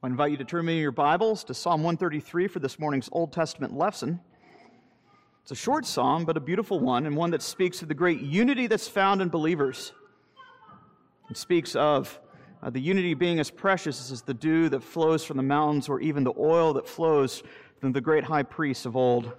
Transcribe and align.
I 0.00 0.06
invite 0.06 0.30
you 0.30 0.36
to 0.36 0.44
turn 0.44 0.64
me 0.64 0.74
in 0.74 0.80
your 0.80 0.92
Bibles 0.92 1.42
to 1.42 1.54
Psalm 1.54 1.82
133 1.82 2.46
for 2.46 2.60
this 2.60 2.78
morning's 2.78 3.08
Old 3.10 3.32
Testament 3.32 3.76
lesson. 3.76 4.20
It's 5.42 5.50
a 5.50 5.56
short 5.56 5.84
psalm, 5.86 6.24
but 6.24 6.36
a 6.36 6.40
beautiful 6.40 6.78
one, 6.78 7.04
and 7.04 7.16
one 7.16 7.32
that 7.32 7.42
speaks 7.42 7.82
of 7.82 7.88
the 7.88 7.94
great 7.94 8.20
unity 8.20 8.68
that's 8.68 8.86
found 8.86 9.20
in 9.20 9.28
believers. 9.28 9.92
It 11.28 11.36
speaks 11.36 11.74
of 11.74 12.20
uh, 12.62 12.70
the 12.70 12.78
unity 12.78 13.14
being 13.14 13.40
as 13.40 13.50
precious 13.50 14.12
as 14.12 14.22
the 14.22 14.34
dew 14.34 14.68
that 14.68 14.84
flows 14.84 15.24
from 15.24 15.36
the 15.36 15.42
mountains, 15.42 15.88
or 15.88 16.00
even 16.00 16.22
the 16.22 16.34
oil 16.38 16.74
that 16.74 16.86
flows 16.86 17.42
from 17.80 17.90
the 17.90 18.00
great 18.00 18.22
high 18.22 18.44
priests 18.44 18.86
of 18.86 18.96
old. 18.96 19.32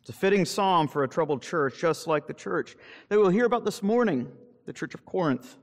It's 0.00 0.08
a 0.08 0.14
fitting 0.14 0.46
psalm 0.46 0.88
for 0.88 1.04
a 1.04 1.08
troubled 1.08 1.42
church, 1.42 1.78
just 1.78 2.06
like 2.06 2.26
the 2.26 2.32
church 2.32 2.74
that 3.10 3.18
we'll 3.18 3.28
hear 3.28 3.44
about 3.44 3.66
this 3.66 3.82
morning, 3.82 4.32
the 4.64 4.72
church 4.72 4.94
of 4.94 5.04
Corinth. 5.04 5.58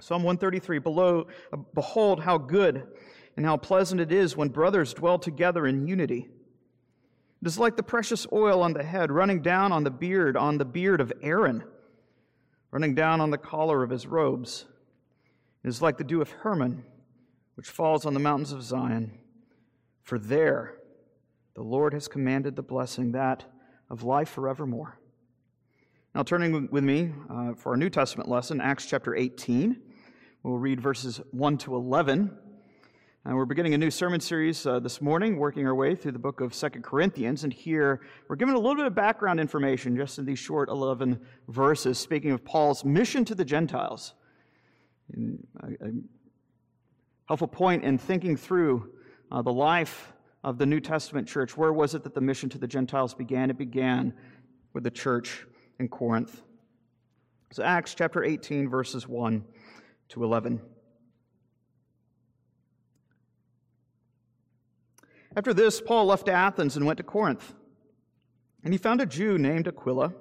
Psalm 0.00 0.22
133 0.22 0.78
Below, 0.78 1.26
Behold, 1.74 2.20
how 2.20 2.38
good 2.38 2.86
and 3.36 3.44
how 3.44 3.56
pleasant 3.56 4.00
it 4.00 4.12
is 4.12 4.36
when 4.36 4.48
brothers 4.48 4.94
dwell 4.94 5.18
together 5.18 5.66
in 5.66 5.86
unity. 5.86 6.28
It 7.40 7.46
is 7.46 7.58
like 7.58 7.76
the 7.76 7.82
precious 7.82 8.26
oil 8.32 8.62
on 8.62 8.72
the 8.72 8.82
head, 8.82 9.12
running 9.12 9.42
down 9.42 9.70
on 9.70 9.84
the 9.84 9.90
beard, 9.90 10.36
on 10.36 10.58
the 10.58 10.64
beard 10.64 11.00
of 11.00 11.12
Aaron, 11.22 11.62
running 12.70 12.94
down 12.94 13.20
on 13.20 13.30
the 13.30 13.38
collar 13.38 13.82
of 13.82 13.90
his 13.90 14.06
robes. 14.06 14.66
It 15.62 15.68
is 15.68 15.82
like 15.82 15.98
the 15.98 16.04
dew 16.04 16.20
of 16.20 16.30
Hermon, 16.30 16.84
which 17.54 17.68
falls 17.68 18.06
on 18.06 18.14
the 18.14 18.20
mountains 18.20 18.52
of 18.52 18.62
Zion. 18.62 19.18
For 20.02 20.18
there 20.18 20.74
the 21.54 21.62
Lord 21.62 21.92
has 21.92 22.08
commanded 22.08 22.56
the 22.56 22.62
blessing, 22.62 23.12
that 23.12 23.44
of 23.90 24.02
life 24.02 24.28
forevermore. 24.28 24.98
Now, 26.14 26.22
turning 26.22 26.68
with 26.70 26.84
me 26.84 27.12
uh, 27.30 27.54
for 27.54 27.70
our 27.70 27.76
New 27.76 27.90
Testament 27.90 28.28
lesson, 28.28 28.60
Acts 28.60 28.86
chapter 28.86 29.14
18. 29.14 29.80
We'll 30.44 30.56
read 30.56 30.80
verses 30.80 31.20
1 31.32 31.58
to 31.58 31.74
11. 31.74 32.30
And 33.24 33.36
we're 33.36 33.44
beginning 33.44 33.74
a 33.74 33.78
new 33.78 33.90
sermon 33.90 34.20
series 34.20 34.64
uh, 34.64 34.78
this 34.78 35.02
morning, 35.02 35.36
working 35.36 35.66
our 35.66 35.74
way 35.74 35.96
through 35.96 36.12
the 36.12 36.20
book 36.20 36.40
of 36.40 36.54
Second 36.54 36.84
Corinthians. 36.84 37.42
And 37.42 37.52
here 37.52 38.02
we're 38.28 38.36
given 38.36 38.54
a 38.54 38.58
little 38.58 38.76
bit 38.76 38.86
of 38.86 38.94
background 38.94 39.40
information 39.40 39.96
just 39.96 40.16
in 40.16 40.24
these 40.24 40.38
short 40.38 40.68
11 40.68 41.20
verses, 41.48 41.98
speaking 41.98 42.30
of 42.30 42.44
Paul's 42.44 42.84
mission 42.84 43.24
to 43.24 43.34
the 43.34 43.44
Gentiles. 43.44 44.14
A 45.12 45.90
helpful 47.26 47.48
point 47.48 47.82
in 47.82 47.98
thinking 47.98 48.36
through 48.36 48.92
uh, 49.32 49.42
the 49.42 49.52
life 49.52 50.12
of 50.44 50.56
the 50.56 50.66
New 50.66 50.78
Testament 50.78 51.26
church. 51.26 51.56
Where 51.56 51.72
was 51.72 51.96
it 51.96 52.04
that 52.04 52.14
the 52.14 52.20
mission 52.20 52.48
to 52.50 52.58
the 52.58 52.68
Gentiles 52.68 53.12
began? 53.12 53.50
It 53.50 53.58
began 53.58 54.14
with 54.72 54.84
the 54.84 54.90
church 54.92 55.44
in 55.80 55.88
Corinth. 55.88 56.42
So, 57.50 57.64
Acts 57.64 57.94
chapter 57.94 58.22
18, 58.22 58.68
verses 58.68 59.08
1 59.08 59.44
to 60.08 60.24
11. 60.24 60.60
After 65.36 65.54
this, 65.54 65.80
Paul 65.80 66.06
left 66.06 66.28
Athens 66.28 66.76
and 66.76 66.86
went 66.86 66.96
to 66.96 67.02
Corinth. 67.02 67.54
And 68.64 68.74
he 68.74 68.78
found 68.78 69.00
a 69.00 69.06
Jew 69.06 69.38
named 69.38 69.68
Aquila, 69.68 70.12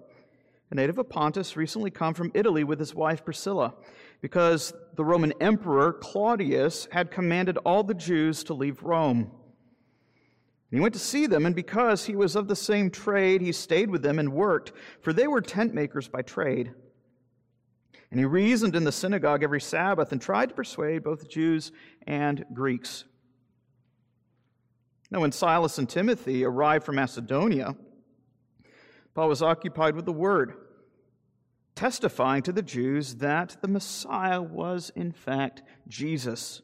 a 0.69 0.75
native 0.75 0.97
of 0.99 1.09
Pontus, 1.09 1.57
recently 1.57 1.89
come 1.89 2.13
from 2.13 2.31
Italy 2.35 2.63
with 2.63 2.79
his 2.79 2.93
wife 2.93 3.25
Priscilla, 3.25 3.73
because 4.21 4.73
the 4.95 5.03
Roman 5.03 5.33
Emperor 5.41 5.93
Claudius 5.93 6.87
had 6.91 7.09
commanded 7.09 7.57
all 7.57 7.83
the 7.83 7.93
Jews 7.93 8.43
to 8.43 8.53
leave 8.53 8.83
Rome. 8.83 9.31
And 10.69 10.77
he 10.77 10.81
went 10.81 10.93
to 10.93 10.99
see 10.99 11.25
them, 11.25 11.45
and 11.45 11.55
because 11.55 12.05
he 12.05 12.15
was 12.15 12.35
of 12.35 12.47
the 12.47 12.55
same 12.55 12.91
trade, 12.91 13.41
he 13.41 13.53
stayed 13.53 13.89
with 13.89 14.03
them 14.03 14.19
and 14.19 14.33
worked, 14.33 14.73
for 15.01 15.13
they 15.13 15.27
were 15.27 15.41
tent 15.41 15.73
makers 15.73 16.07
by 16.07 16.21
trade. 16.21 16.73
And 18.09 18.19
he 18.19 18.25
reasoned 18.25 18.75
in 18.75 18.83
the 18.83 18.91
synagogue 18.91 19.43
every 19.43 19.59
Sabbath 19.59 20.11
and 20.11 20.21
tried 20.21 20.49
to 20.49 20.55
persuade 20.55 21.03
both 21.03 21.29
Jews 21.29 21.71
and 22.05 22.45
Greeks. 22.53 23.03
Now, 25.11 25.21
when 25.21 25.31
Silas 25.31 25.77
and 25.77 25.89
Timothy 25.89 26.43
arrived 26.43 26.85
from 26.85 26.95
Macedonia, 26.95 27.75
Paul 29.13 29.29
was 29.29 29.41
occupied 29.41 29.95
with 29.95 30.05
the 30.05 30.13
word, 30.13 30.53
testifying 31.75 32.43
to 32.43 32.51
the 32.51 32.61
Jews 32.61 33.15
that 33.15 33.57
the 33.61 33.67
Messiah 33.67 34.41
was, 34.41 34.91
in 34.95 35.11
fact, 35.11 35.63
Jesus. 35.87 36.61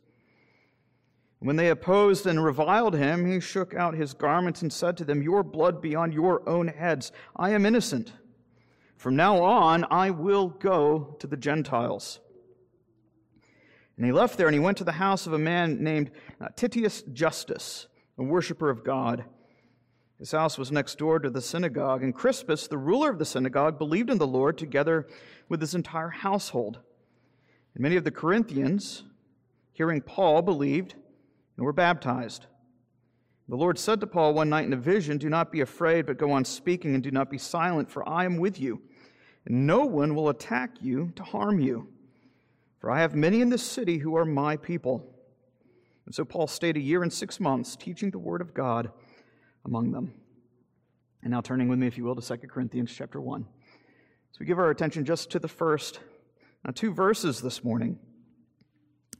When 1.40 1.56
they 1.58 1.70
opposed 1.70 2.26
and 2.26 2.44
reviled 2.44 2.96
him, 2.96 3.26
he 3.26 3.42
shook 3.42 3.74
out 3.74 3.96
his 3.96 4.14
garments 4.14 4.62
and 4.62 4.72
said 4.72 4.96
to 4.98 5.06
them, 5.06 5.22
Your 5.22 5.44
blood 5.44 5.82
be 5.82 5.94
on 5.94 6.14
your 6.14 6.48
own 6.48 6.70
heads. 6.70 7.12
I 7.36 7.50
am 7.50 7.66
innocent. 7.66 8.14
From 8.98 9.16
now 9.16 9.44
on, 9.44 9.86
I 9.90 10.12
will 10.12 10.48
go 10.48 11.16
to 11.20 11.28
the 11.28 11.38
Gentiles. 11.38 12.20
And 13.98 14.06
he 14.06 14.12
left 14.12 14.38
there 14.38 14.48
and 14.48 14.56
he 14.56 14.60
went 14.60 14.78
to 14.80 14.84
the 14.84 14.94
house 14.94 15.28
of 15.28 15.34
a 15.34 15.40
man 15.40 15.84
named 15.84 16.12
uh, 16.42 16.48
Titius 16.56 17.04
Justus, 17.14 17.88
a 18.18 18.24
worshiper 18.24 18.70
of 18.70 18.84
God. 18.84 19.26
His 20.20 20.32
house 20.32 20.58
was 20.58 20.72
next 20.72 20.98
door 20.98 21.20
to 21.20 21.30
the 21.30 21.42
synagogue, 21.42 22.02
and 22.02 22.16
Crispus, 22.16 22.68
the 22.68 22.78
ruler 22.78 23.10
of 23.10 23.20
the 23.20 23.26
synagogue, 23.26 23.78
believed 23.78 24.10
in 24.10 24.20
the 24.20 24.28
Lord 24.28 24.58
together 24.58 25.08
with 25.50 25.60
his 25.60 25.76
entire 25.76 26.10
household. 26.10 26.80
And 27.74 27.84
many 27.84 27.98
of 27.98 28.04
the 28.04 28.12
Corinthians, 28.12 29.04
hearing 29.74 30.02
Paul, 30.02 30.42
believed 30.42 30.96
and 31.58 31.66
were 31.66 31.74
baptized. 31.74 32.46
The 33.50 33.56
Lord 33.58 33.78
said 33.78 34.00
to 34.00 34.08
Paul 34.08 34.34
one 34.34 34.50
night 34.50 34.66
in 34.66 34.74
a 34.74 34.78
vision, 34.78 35.18
Do 35.18 35.30
not 35.30 35.52
be 35.52 35.62
afraid, 35.62 36.06
but 36.06 36.18
go 36.18 36.32
on 36.32 36.46
speaking, 36.46 36.94
and 36.94 37.04
do 37.04 37.12
not 37.12 37.30
be 37.30 37.38
silent, 37.38 37.92
for 37.92 38.08
I 38.08 38.26
am 38.26 38.38
with 38.38 38.60
you 38.60 38.82
and 39.46 39.68
no 39.68 39.86
one 39.86 40.16
will 40.16 40.30
attack 40.30 40.72
you 40.82 41.12
to 41.16 41.24
harm 41.24 41.60
you. 41.60 41.88
For 42.80 42.92
I 42.92 43.02
have 43.02 43.16
many 43.16 43.42
in 43.42 43.50
this 43.50 43.64
city 43.64 43.98
who 43.98 44.16
are 44.16 44.26
my 44.26 44.58
people. 44.58 45.06
And 46.06 46.14
so 46.14 46.26
Paul 46.26 46.48
stayed 46.48 46.78
a 46.78 46.82
year 46.82 47.04
and 47.04 47.12
six 47.12 47.40
months 47.40 47.76
teaching 47.76 48.12
the 48.12 48.20
word 48.20 48.42
of 48.42 48.54
God 48.54 48.92
among 49.66 49.92
them. 49.92 50.14
And 51.22 51.32
now 51.32 51.42
turning 51.42 51.70
with 51.70 51.80
me, 51.80 51.88
if 51.88 51.98
you 51.98 52.04
will, 52.04 52.16
to 52.16 52.38
2 52.38 52.48
Corinthians 52.48 52.94
chapter 52.94 53.22
1. 53.22 53.46
So 54.32 54.38
we 54.40 54.46
give 54.46 54.60
our 54.60 54.70
attention 54.70 55.06
just 55.06 55.30
to 55.32 55.40
the 55.40 55.48
first 55.48 56.00
uh, 56.68 56.72
two 56.74 56.94
verses 56.94 57.42
this 57.42 57.64
morning. 57.64 58.00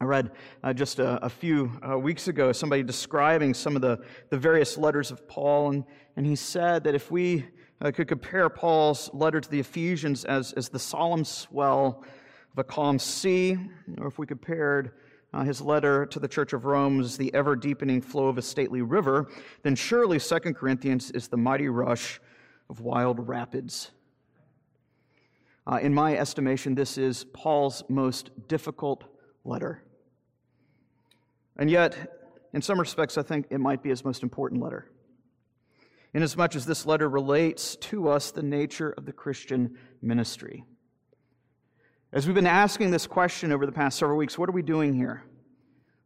I 0.04 0.06
read 0.06 0.32
uh, 0.62 0.74
just 0.74 1.00
a, 1.00 1.24
a 1.24 1.30
few 1.30 1.72
uh, 1.82 1.98
weeks 1.98 2.28
ago 2.28 2.52
somebody 2.52 2.84
describing 2.84 3.54
some 3.54 3.78
of 3.78 3.82
the, 3.82 4.04
the 4.32 4.38
various 4.38 4.78
letters 4.78 5.12
of 5.12 5.26
Paul, 5.30 5.70
and, 5.70 5.86
and 6.18 6.26
he 6.26 6.36
said 6.36 6.84
that 6.84 6.94
if 6.94 7.10
we 7.10 7.46
I 7.80 7.92
could 7.92 8.10
compare 8.10 8.50
Paul's 8.50 9.10
letter 9.14 9.40
to 9.40 9.50
the 9.50 9.62
Ephesians 9.62 10.26
as, 10.26 10.52
as 10.54 10.68
the 10.68 10.78
solemn 10.78 11.24
swell 11.24 12.04
of 12.52 12.58
a 12.58 12.66
calm 12.66 13.00
sea, 13.00 13.58
or 13.98 14.08
if 14.08 14.20
we 14.20 14.28
compared 14.28 14.92
uh, 15.34 15.46
his 15.46 15.62
letter 15.62 16.06
to 16.08 16.20
the 16.20 16.28
Church 16.28 16.52
of 16.52 16.66
Rome 16.66 17.00
as 17.00 17.16
the 17.16 17.34
ever 17.34 17.56
deepening 17.56 18.02
flow 18.02 18.28
of 18.28 18.38
a 18.38 18.42
stately 18.42 18.82
river, 18.82 19.30
then 19.62 19.74
surely 19.74 20.20
2 20.20 20.40
Corinthians 20.54 21.12
is 21.12 21.30
the 21.30 21.38
mighty 21.38 21.70
rush 21.70 22.20
of 22.70 22.82
wild 22.82 23.26
rapids. 23.26 23.92
Uh, 25.66 25.80
in 25.82 25.94
my 25.94 26.18
estimation, 26.18 26.76
this 26.76 26.98
is 26.98 27.24
Paul's 27.32 27.86
most 27.88 28.32
difficult 28.50 29.06
letter. 29.46 29.84
And 31.58 31.70
yet, 31.70 31.96
in 32.54 32.62
some 32.62 32.80
respects, 32.80 33.18
I 33.18 33.24
think 33.24 33.48
it 33.50 33.60
might 33.60 33.84
be 33.84 33.90
his 33.90 34.04
most 34.04 34.24
important 34.24 34.62
letter 34.62 34.90
inasmuch 36.14 36.56
as 36.56 36.66
this 36.66 36.86
letter 36.86 37.10
relates 37.10 37.76
to 37.78 38.08
us 38.08 38.32
the 38.32 38.44
nature 38.44 38.92
of 38.92 39.06
the 39.06 39.14
Christian 39.14 39.78
ministry. 40.02 40.64
As 42.12 42.28
we've 42.28 42.36
been 42.36 42.46
asking 42.46 42.92
this 42.92 43.08
question 43.08 43.52
over 43.52 43.66
the 43.66 43.72
past 43.72 43.98
several 43.98 44.18
weeks, 44.18 44.38
what 44.38 44.48
are 44.48 44.54
we 44.54 44.62
doing 44.62 44.94
here? 44.94 45.24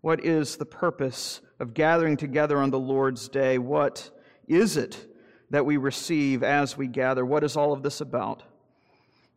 What 0.01 0.23
is 0.23 0.55
the 0.55 0.65
purpose 0.65 1.41
of 1.59 1.73
gathering 1.73 2.15
together 2.15 2.59
on 2.59 2.69
the 2.69 2.79
Lord's 2.79 3.27
day? 3.27 3.57
What 3.57 4.09
is 4.47 4.77
it 4.77 5.05
that 5.49 5.65
we 5.65 5.75
receive 5.75 6.43
as 6.43 6.77
we 6.77 6.87
gather? 6.87 7.25
What 7.25 7.43
is 7.43 7.57
all 7.57 7.73
of 7.73 7.83
this 7.83 7.99
about? 7.99 8.43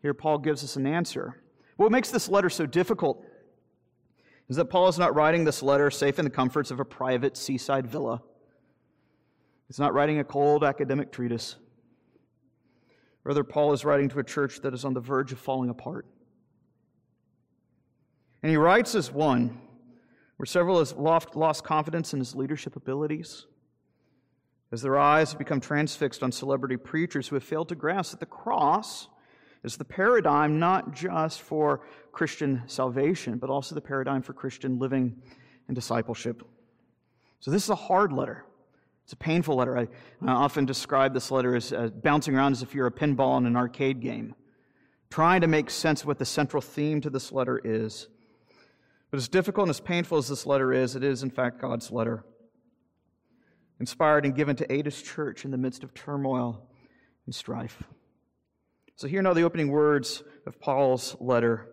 Here, 0.02 0.14
Paul 0.14 0.38
gives 0.38 0.62
us 0.62 0.76
an 0.76 0.86
answer. 0.86 1.42
What 1.76 1.90
makes 1.90 2.10
this 2.10 2.28
letter 2.28 2.48
so 2.50 2.66
difficult 2.66 3.24
is 4.50 4.56
that 4.56 4.66
Paul 4.66 4.88
is 4.88 4.98
not 4.98 5.14
writing 5.14 5.44
this 5.44 5.62
letter 5.62 5.90
safe 5.92 6.18
in 6.18 6.24
the 6.24 6.30
comforts 6.30 6.72
of 6.72 6.80
a 6.80 6.84
private 6.84 7.36
seaside 7.36 7.86
villa. 7.86 8.20
He's 9.68 9.78
not 9.78 9.94
writing 9.94 10.18
a 10.18 10.24
cold 10.24 10.64
academic 10.64 11.12
treatise. 11.12 11.54
Rather, 13.22 13.44
Paul 13.44 13.72
is 13.72 13.84
writing 13.84 14.08
to 14.08 14.18
a 14.18 14.24
church 14.24 14.60
that 14.62 14.74
is 14.74 14.84
on 14.84 14.92
the 14.92 15.00
verge 15.00 15.30
of 15.30 15.38
falling 15.38 15.70
apart. 15.70 16.04
And 18.42 18.50
he 18.50 18.56
writes 18.56 18.96
as 18.96 19.12
one 19.12 19.56
where 20.36 20.46
several 20.46 20.82
have 20.82 20.96
lost 21.36 21.62
confidence 21.62 22.12
in 22.12 22.18
his 22.18 22.34
leadership 22.34 22.74
abilities, 22.74 23.46
as 24.72 24.82
their 24.82 24.98
eyes 24.98 25.30
have 25.30 25.38
become 25.38 25.60
transfixed 25.60 26.24
on 26.24 26.32
celebrity 26.32 26.76
preachers 26.76 27.28
who 27.28 27.36
have 27.36 27.44
failed 27.44 27.68
to 27.68 27.76
grasp 27.76 28.12
that 28.12 28.20
the 28.20 28.26
cross 28.26 29.06
is 29.62 29.76
the 29.76 29.84
paradigm 29.84 30.58
not 30.58 30.94
just 30.94 31.42
for 31.42 31.82
Christian 32.12 32.62
salvation, 32.66 33.38
but 33.38 33.50
also 33.50 33.74
the 33.74 33.80
paradigm 33.80 34.22
for 34.22 34.32
Christian 34.32 34.78
living 34.78 35.20
and 35.68 35.74
discipleship. 35.74 36.42
So, 37.40 37.50
this 37.50 37.64
is 37.64 37.70
a 37.70 37.74
hard 37.74 38.12
letter. 38.12 38.44
It's 39.04 39.12
a 39.12 39.16
painful 39.16 39.56
letter. 39.56 39.76
I, 39.76 39.88
I 40.22 40.32
often 40.32 40.66
describe 40.66 41.14
this 41.14 41.30
letter 41.30 41.56
as 41.56 41.72
bouncing 42.02 42.34
around 42.34 42.52
as 42.52 42.62
if 42.62 42.74
you're 42.74 42.86
a 42.86 42.92
pinball 42.92 43.38
in 43.38 43.46
an 43.46 43.56
arcade 43.56 44.00
game, 44.00 44.34
trying 45.10 45.40
to 45.40 45.46
make 45.46 45.68
sense 45.68 46.02
of 46.02 46.06
what 46.06 46.18
the 46.18 46.24
central 46.24 46.60
theme 46.60 47.00
to 47.00 47.10
this 47.10 47.32
letter 47.32 47.60
is. 47.62 48.08
But 49.10 49.18
as 49.18 49.28
difficult 49.28 49.64
and 49.64 49.70
as 49.70 49.80
painful 49.80 50.18
as 50.18 50.28
this 50.28 50.46
letter 50.46 50.72
is, 50.72 50.94
it 50.94 51.02
is, 51.02 51.22
in 51.22 51.30
fact, 51.30 51.60
God's 51.60 51.90
letter, 51.90 52.24
inspired 53.80 54.24
and 54.24 54.34
given 54.34 54.54
to 54.56 54.72
aid 54.72 54.84
his 54.84 55.02
church 55.02 55.44
in 55.44 55.50
the 55.50 55.58
midst 55.58 55.82
of 55.82 55.92
turmoil 55.92 56.68
and 57.26 57.34
strife. 57.34 57.82
So 59.00 59.08
here 59.08 59.22
now 59.22 59.32
the 59.32 59.44
opening 59.44 59.70
words 59.70 60.22
of 60.44 60.60
Paul's 60.60 61.16
letter 61.20 61.70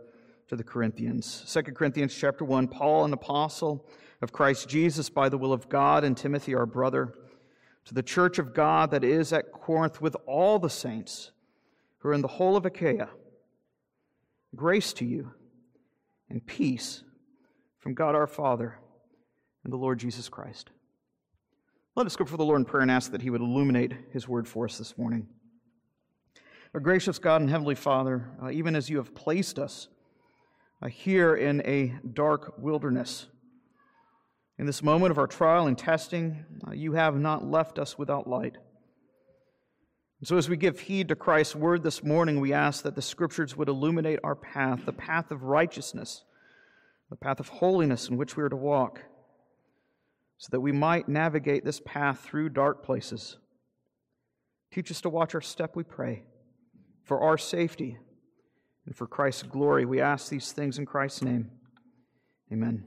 to 0.47 0.55
the 0.55 0.63
Corinthians. 0.63 1.43
2 1.51 1.73
Corinthians 1.73 2.15
chapter 2.15 2.45
1, 2.45 2.69
Paul, 2.69 3.03
an 3.03 3.11
apostle 3.11 3.85
of 4.21 4.31
Christ 4.31 4.69
Jesus 4.69 5.09
by 5.09 5.27
the 5.27 5.37
will 5.37 5.51
of 5.51 5.67
God, 5.67 6.05
and 6.05 6.15
Timothy, 6.15 6.55
our 6.55 6.65
brother, 6.65 7.13
to 7.83 7.93
the 7.93 8.01
church 8.01 8.39
of 8.39 8.53
God 8.53 8.91
that 8.91 9.03
is 9.03 9.33
at 9.33 9.51
Corinth 9.51 9.99
with 9.99 10.15
all 10.25 10.57
the 10.57 10.69
saints 10.69 11.31
who 11.97 12.07
are 12.07 12.13
in 12.13 12.21
the 12.21 12.29
whole 12.29 12.55
of 12.55 12.65
Achaia. 12.65 13.09
Grace 14.55 14.93
to 14.93 15.03
you 15.03 15.33
and 16.29 16.45
peace 16.45 17.03
from 17.79 17.93
God 17.93 18.15
our 18.15 18.27
Father 18.27 18.79
and 19.65 19.73
the 19.73 19.77
Lord 19.77 19.99
Jesus 19.99 20.29
Christ. 20.29 20.69
Let 21.93 22.05
us 22.05 22.15
go 22.15 22.23
before 22.23 22.37
the 22.37 22.45
Lord 22.45 22.61
in 22.61 22.65
prayer 22.65 22.83
and 22.83 22.91
ask 22.91 23.11
that 23.11 23.21
He 23.21 23.29
would 23.29 23.41
illuminate 23.41 23.91
His 24.13 24.29
word 24.29 24.47
for 24.47 24.63
us 24.63 24.77
this 24.77 24.97
morning. 24.97 25.27
Our 26.73 26.81
gracious 26.81 27.17
God 27.17 27.41
and 27.41 27.49
Heavenly 27.49 27.75
Father, 27.75 28.29
uh, 28.43 28.49
even 28.51 28.75
as 28.75 28.89
you 28.89 28.97
have 28.97 29.15
placed 29.15 29.57
us 29.57 29.87
uh, 30.81 30.87
here 30.87 31.33
in 31.33 31.61
a 31.65 31.95
dark 32.13 32.55
wilderness, 32.57 33.27
in 34.59 34.65
this 34.65 34.83
moment 34.83 35.11
of 35.11 35.17
our 35.17 35.27
trial 35.27 35.67
and 35.67 35.77
testing, 35.77 36.43
uh, 36.67 36.71
you 36.73 36.93
have 36.93 37.15
not 37.15 37.45
left 37.45 37.79
us 37.79 37.97
without 37.97 38.27
light. 38.27 38.57
And 40.19 40.27
so, 40.27 40.35
as 40.35 40.49
we 40.49 40.57
give 40.57 40.79
heed 40.81 41.07
to 41.09 41.15
Christ's 41.15 41.55
word 41.55 41.83
this 41.83 42.03
morning, 42.03 42.41
we 42.41 42.51
ask 42.51 42.83
that 42.83 42.95
the 42.95 43.01
scriptures 43.01 43.55
would 43.55 43.69
illuminate 43.69 44.19
our 44.23 44.35
path, 44.35 44.85
the 44.85 44.93
path 44.93 45.31
of 45.31 45.43
righteousness, 45.43 46.25
the 47.09 47.15
path 47.15 47.39
of 47.39 47.47
holiness 47.47 48.09
in 48.09 48.17
which 48.17 48.35
we 48.35 48.43
are 48.43 48.49
to 48.49 48.55
walk, 48.57 49.03
so 50.37 50.49
that 50.51 50.59
we 50.59 50.73
might 50.73 51.07
navigate 51.07 51.63
this 51.63 51.79
path 51.85 52.19
through 52.19 52.49
dark 52.49 52.83
places. 52.83 53.37
Teach 54.71 54.91
us 54.91 54.99
to 55.01 55.09
watch 55.09 55.33
our 55.33 55.41
step, 55.41 55.75
we 55.75 55.83
pray, 55.83 56.23
for 57.07 57.21
our 57.21 57.37
safety 57.37 57.97
and 58.85 58.95
for 58.95 59.07
Christ's 59.07 59.43
glory. 59.43 59.85
We 59.85 60.01
ask 60.01 60.29
these 60.29 60.51
things 60.51 60.77
in 60.77 60.85
Christ's 60.85 61.21
name. 61.21 61.49
Amen. 62.51 62.83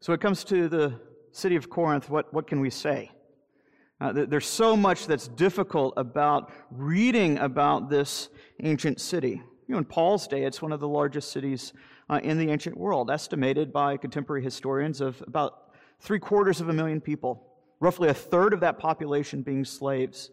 So 0.00 0.12
when 0.12 0.18
it 0.18 0.22
comes 0.22 0.44
to 0.44 0.68
the 0.68 0.98
city 1.30 1.56
of 1.56 1.68
Corinth, 1.68 2.08
what, 2.08 2.32
what 2.32 2.46
can 2.46 2.60
we 2.60 2.70
say? 2.70 3.10
Uh, 4.00 4.12
there's 4.12 4.46
so 4.46 4.76
much 4.76 5.06
that's 5.06 5.28
difficult 5.28 5.92
about 5.96 6.50
reading 6.70 7.36
about 7.38 7.90
this 7.90 8.28
ancient 8.62 9.00
city. 9.00 9.42
You 9.66 9.74
know, 9.74 9.78
in 9.78 9.84
Paul's 9.84 10.26
day, 10.26 10.44
it's 10.44 10.62
one 10.62 10.72
of 10.72 10.80
the 10.80 10.88
largest 10.88 11.32
cities 11.32 11.74
uh, 12.08 12.20
in 12.22 12.38
the 12.38 12.50
ancient 12.50 12.78
world, 12.78 13.10
estimated 13.10 13.72
by 13.72 13.98
contemporary 13.98 14.42
historians 14.42 15.02
of 15.02 15.22
about 15.26 15.72
three 16.00 16.20
quarters 16.20 16.60
of 16.62 16.70
a 16.70 16.72
million 16.72 17.00
people, 17.00 17.46
roughly 17.80 18.08
a 18.08 18.14
third 18.14 18.54
of 18.54 18.60
that 18.60 18.78
population 18.78 19.42
being 19.42 19.64
slaves. 19.64 20.30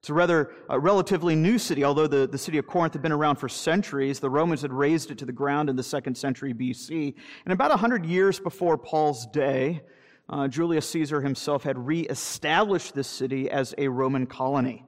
It's 0.00 0.10
a 0.10 0.14
rather 0.14 0.52
a 0.68 0.78
relatively 0.78 1.34
new 1.34 1.58
city, 1.58 1.82
although 1.82 2.06
the, 2.06 2.26
the 2.26 2.38
city 2.38 2.58
of 2.58 2.66
Corinth 2.66 2.92
had 2.92 3.02
been 3.02 3.12
around 3.12 3.36
for 3.36 3.48
centuries. 3.48 4.20
The 4.20 4.30
Romans 4.30 4.62
had 4.62 4.72
razed 4.72 5.10
it 5.10 5.18
to 5.18 5.24
the 5.24 5.32
ground 5.32 5.68
in 5.68 5.76
the 5.76 5.82
second 5.82 6.16
century 6.16 6.54
BC. 6.54 7.14
And 7.44 7.52
about 7.52 7.70
100 7.70 8.06
years 8.06 8.38
before 8.38 8.78
Paul's 8.78 9.26
day, 9.26 9.82
uh, 10.28 10.46
Julius 10.46 10.88
Caesar 10.90 11.20
himself 11.20 11.64
had 11.64 11.78
reestablished 11.78 12.94
this 12.94 13.08
city 13.08 13.50
as 13.50 13.74
a 13.76 13.88
Roman 13.88 14.26
colony. 14.26 14.84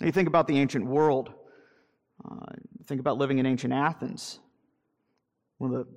Now 0.00 0.06
you 0.06 0.12
think 0.12 0.28
about 0.28 0.46
the 0.46 0.58
ancient 0.58 0.86
world. 0.86 1.32
Uh, 2.24 2.46
think 2.86 3.00
about 3.00 3.18
living 3.18 3.38
in 3.38 3.46
ancient 3.46 3.72
Athens, 3.72 4.38
one 5.58 5.72
of 5.72 5.86
the 5.86 5.92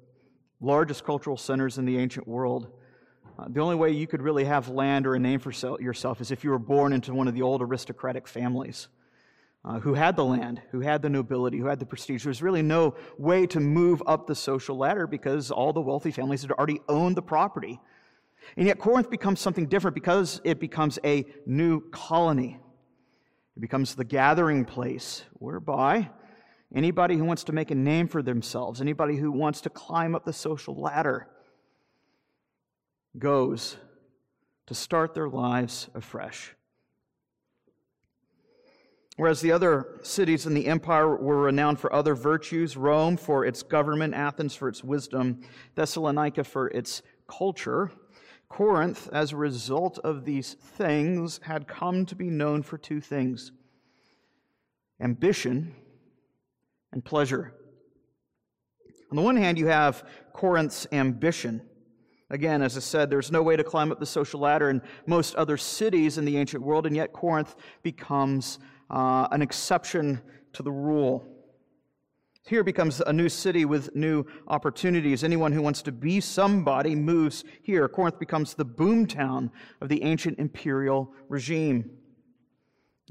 largest 0.59 1.03
cultural 1.03 1.37
centers 1.37 1.77
in 1.77 1.85
the 1.85 1.97
ancient 1.97 2.27
world. 2.27 2.71
Uh, 3.39 3.45
the 3.49 3.59
only 3.59 3.75
way 3.75 3.91
you 3.91 4.07
could 4.07 4.21
really 4.21 4.45
have 4.45 4.69
land 4.69 5.07
or 5.07 5.15
a 5.15 5.19
name 5.19 5.39
for 5.39 5.51
yourself 5.79 6.21
is 6.21 6.31
if 6.31 6.43
you 6.43 6.49
were 6.49 6.59
born 6.59 6.93
into 6.93 7.13
one 7.13 7.27
of 7.27 7.33
the 7.33 7.41
old 7.41 7.61
aristocratic 7.61 8.27
families 8.27 8.87
uh, 9.63 9.79
who 9.79 9.93
had 9.93 10.15
the 10.15 10.25
land, 10.25 10.61
who 10.71 10.81
had 10.81 11.01
the 11.01 11.09
nobility, 11.09 11.57
who 11.57 11.67
had 11.67 11.79
the 11.79 11.85
prestige. 11.85 12.23
There 12.23 12.29
was 12.29 12.41
really 12.41 12.61
no 12.61 12.95
way 13.17 13.45
to 13.47 13.59
move 13.59 14.01
up 14.07 14.27
the 14.27 14.35
social 14.35 14.75
ladder 14.77 15.07
because 15.07 15.51
all 15.51 15.71
the 15.71 15.81
wealthy 15.81 16.11
families 16.11 16.41
had 16.41 16.51
already 16.51 16.79
owned 16.89 17.15
the 17.15 17.21
property. 17.21 17.79
And 18.57 18.65
yet, 18.65 18.79
Corinth 18.79 19.09
becomes 19.09 19.39
something 19.39 19.67
different 19.67 19.93
because 19.93 20.41
it 20.43 20.59
becomes 20.59 20.97
a 21.05 21.25
new 21.45 21.81
colony. 21.91 22.59
It 23.55 23.59
becomes 23.59 23.93
the 23.93 24.03
gathering 24.03 24.65
place 24.65 25.23
whereby 25.33 26.09
anybody 26.73 27.17
who 27.17 27.25
wants 27.25 27.43
to 27.45 27.53
make 27.53 27.69
a 27.69 27.75
name 27.75 28.07
for 28.07 28.23
themselves, 28.23 28.81
anybody 28.81 29.15
who 29.15 29.31
wants 29.31 29.61
to 29.61 29.69
climb 29.69 30.15
up 30.15 30.25
the 30.25 30.33
social 30.33 30.73
ladder, 30.75 31.27
goes 33.17 33.77
to 34.67 34.73
start 34.73 35.13
their 35.13 35.29
lives 35.29 35.89
afresh. 35.93 36.53
Whereas 39.17 39.41
the 39.41 39.51
other 39.51 39.99
cities 40.03 40.45
in 40.45 40.53
the 40.53 40.67
empire 40.67 41.15
were 41.15 41.41
renowned 41.41 41.79
for 41.79 41.93
other 41.93 42.15
virtues 42.15 42.77
Rome 42.77 43.17
for 43.17 43.45
its 43.45 43.61
government, 43.61 44.13
Athens 44.13 44.55
for 44.55 44.67
its 44.69 44.83
wisdom, 44.83 45.41
Thessalonica 45.75 46.43
for 46.43 46.69
its 46.69 47.01
culture 47.27 47.91
Corinth, 48.51 49.07
as 49.13 49.31
a 49.31 49.37
result 49.37 49.97
of 49.99 50.25
these 50.25 50.55
things, 50.55 51.39
had 51.43 51.69
come 51.69 52.05
to 52.05 52.15
be 52.15 52.29
known 52.29 52.63
for 52.63 52.77
two 52.77 52.99
things 52.99 53.53
ambition 54.99 55.73
and 56.91 57.03
pleasure. 57.03 57.53
On 59.09 59.15
the 59.15 59.21
one 59.21 59.37
hand, 59.37 59.57
you 59.57 59.67
have 59.67 60.03
Corinth's 60.33 60.85
ambition. 60.91 61.61
Again, 62.31 62.61
as 62.61 62.77
I 62.77 62.79
said, 62.79 63.09
there's 63.09 63.29
no 63.29 63.43
way 63.43 63.57
to 63.57 63.63
climb 63.63 63.91
up 63.91 63.99
the 63.99 64.05
social 64.05 64.39
ladder 64.39 64.69
in 64.69 64.81
most 65.05 65.35
other 65.35 65.57
cities 65.57 66.17
in 66.17 66.23
the 66.23 66.37
ancient 66.37 66.63
world, 66.63 66.85
and 66.85 66.95
yet 66.95 67.11
Corinth 67.11 67.55
becomes 67.83 68.57
uh, 68.89 69.27
an 69.31 69.41
exception 69.41 70.21
to 70.53 70.63
the 70.63 70.71
rule. 70.71 71.27
Here 72.47 72.63
becomes 72.63 73.01
a 73.01 73.11
new 73.11 73.27
city 73.27 73.65
with 73.65 73.93
new 73.95 74.25
opportunities. 74.47 75.25
Anyone 75.25 75.51
who 75.51 75.61
wants 75.61 75.81
to 75.83 75.91
be 75.91 76.21
somebody 76.21 76.95
moves 76.95 77.43
here. 77.61 77.89
Corinth 77.89 78.17
becomes 78.17 78.53
the 78.53 78.65
boomtown 78.65 79.51
of 79.81 79.89
the 79.89 80.01
ancient 80.01 80.39
imperial 80.39 81.13
regime. 81.27 81.91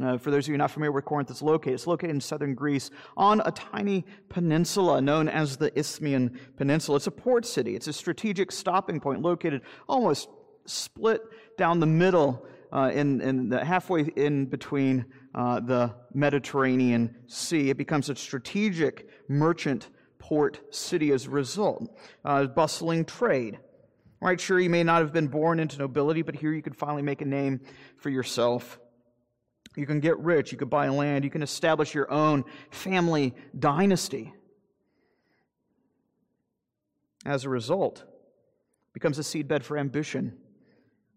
Uh, 0.03 0.19
for 0.19 0.31
those 0.31 0.47
of 0.47 0.53
you 0.53 0.59
not 0.59 0.71
familiar 0.71 0.93
where 0.93 1.03
Corinth 1.03 1.31
is 1.31 1.43
located, 1.43 1.75
it's 1.75 1.87
located 1.87 2.11
in 2.11 2.21
southern 2.21 2.55
Greece 2.55 2.91
on 3.17 3.43
a 3.45 3.51
tiny 3.51 4.05
peninsula 4.29 5.01
known 5.01 5.29
as 5.29 5.57
the 5.57 5.77
Isthmian 5.79 6.39
Peninsula. 6.57 6.97
It's 6.97 7.07
a 7.07 7.11
port 7.11 7.45
city, 7.45 7.77
it's 7.77 7.89
a 7.89 7.93
strategic 7.93 8.53
stopping 8.53 9.01
point 9.01 9.23
located 9.23 9.63
almost 9.89 10.29
split 10.67 11.23
down 11.59 11.81
the 11.81 11.87
middle, 11.87 12.47
uh, 12.73 12.91
in, 12.93 13.21
in 13.21 13.49
the 13.49 13.65
halfway 13.65 14.03
in 14.03 14.47
between 14.47 15.05
uh, 15.35 15.61
the 15.61 15.95
Mediterranean 16.15 17.15
Sea. 17.27 17.71
It 17.71 17.77
becomes 17.77 18.09
a 18.09 18.17
strategic 18.17 19.09
merchant 19.29 19.89
port 20.19 20.61
city 20.75 21.13
as 21.13 21.27
a 21.27 21.31
result. 21.31 21.99
Uh, 22.25 22.47
bustling 22.47 23.05
trade. 23.05 23.59
Right, 24.23 24.39
sure, 24.39 24.61
you 24.61 24.69
may 24.69 24.85
not 24.85 25.01
have 25.01 25.13
been 25.13 25.29
born 25.29 25.59
into 25.61 25.79
nobility, 25.79 26.21
but 26.23 26.35
here 26.35 26.53
you 26.53 26.63
could 26.63 26.77
finally 26.77 27.03
make 27.03 27.23
a 27.23 27.25
name 27.25 27.61
for 27.97 28.11
yourself. 28.11 28.79
You 29.77 29.87
can 29.87 30.01
get 30.01 30.19
rich, 30.19 30.51
you 30.51 30.59
can 30.59 30.69
buy 30.69 30.89
land, 30.89 31.25
you 31.25 31.31
can 31.31 31.43
establish 31.43 31.95
your 31.95 32.11
own 32.11 32.45
family 32.71 33.35
dynasty. 33.59 34.35
As 37.25 37.45
a 37.45 37.49
result, 37.49 38.05
becomes 38.93 39.19
a 39.19 39.23
seedbed 39.23 39.63
for 39.63 39.79
ambition. 39.79 40.37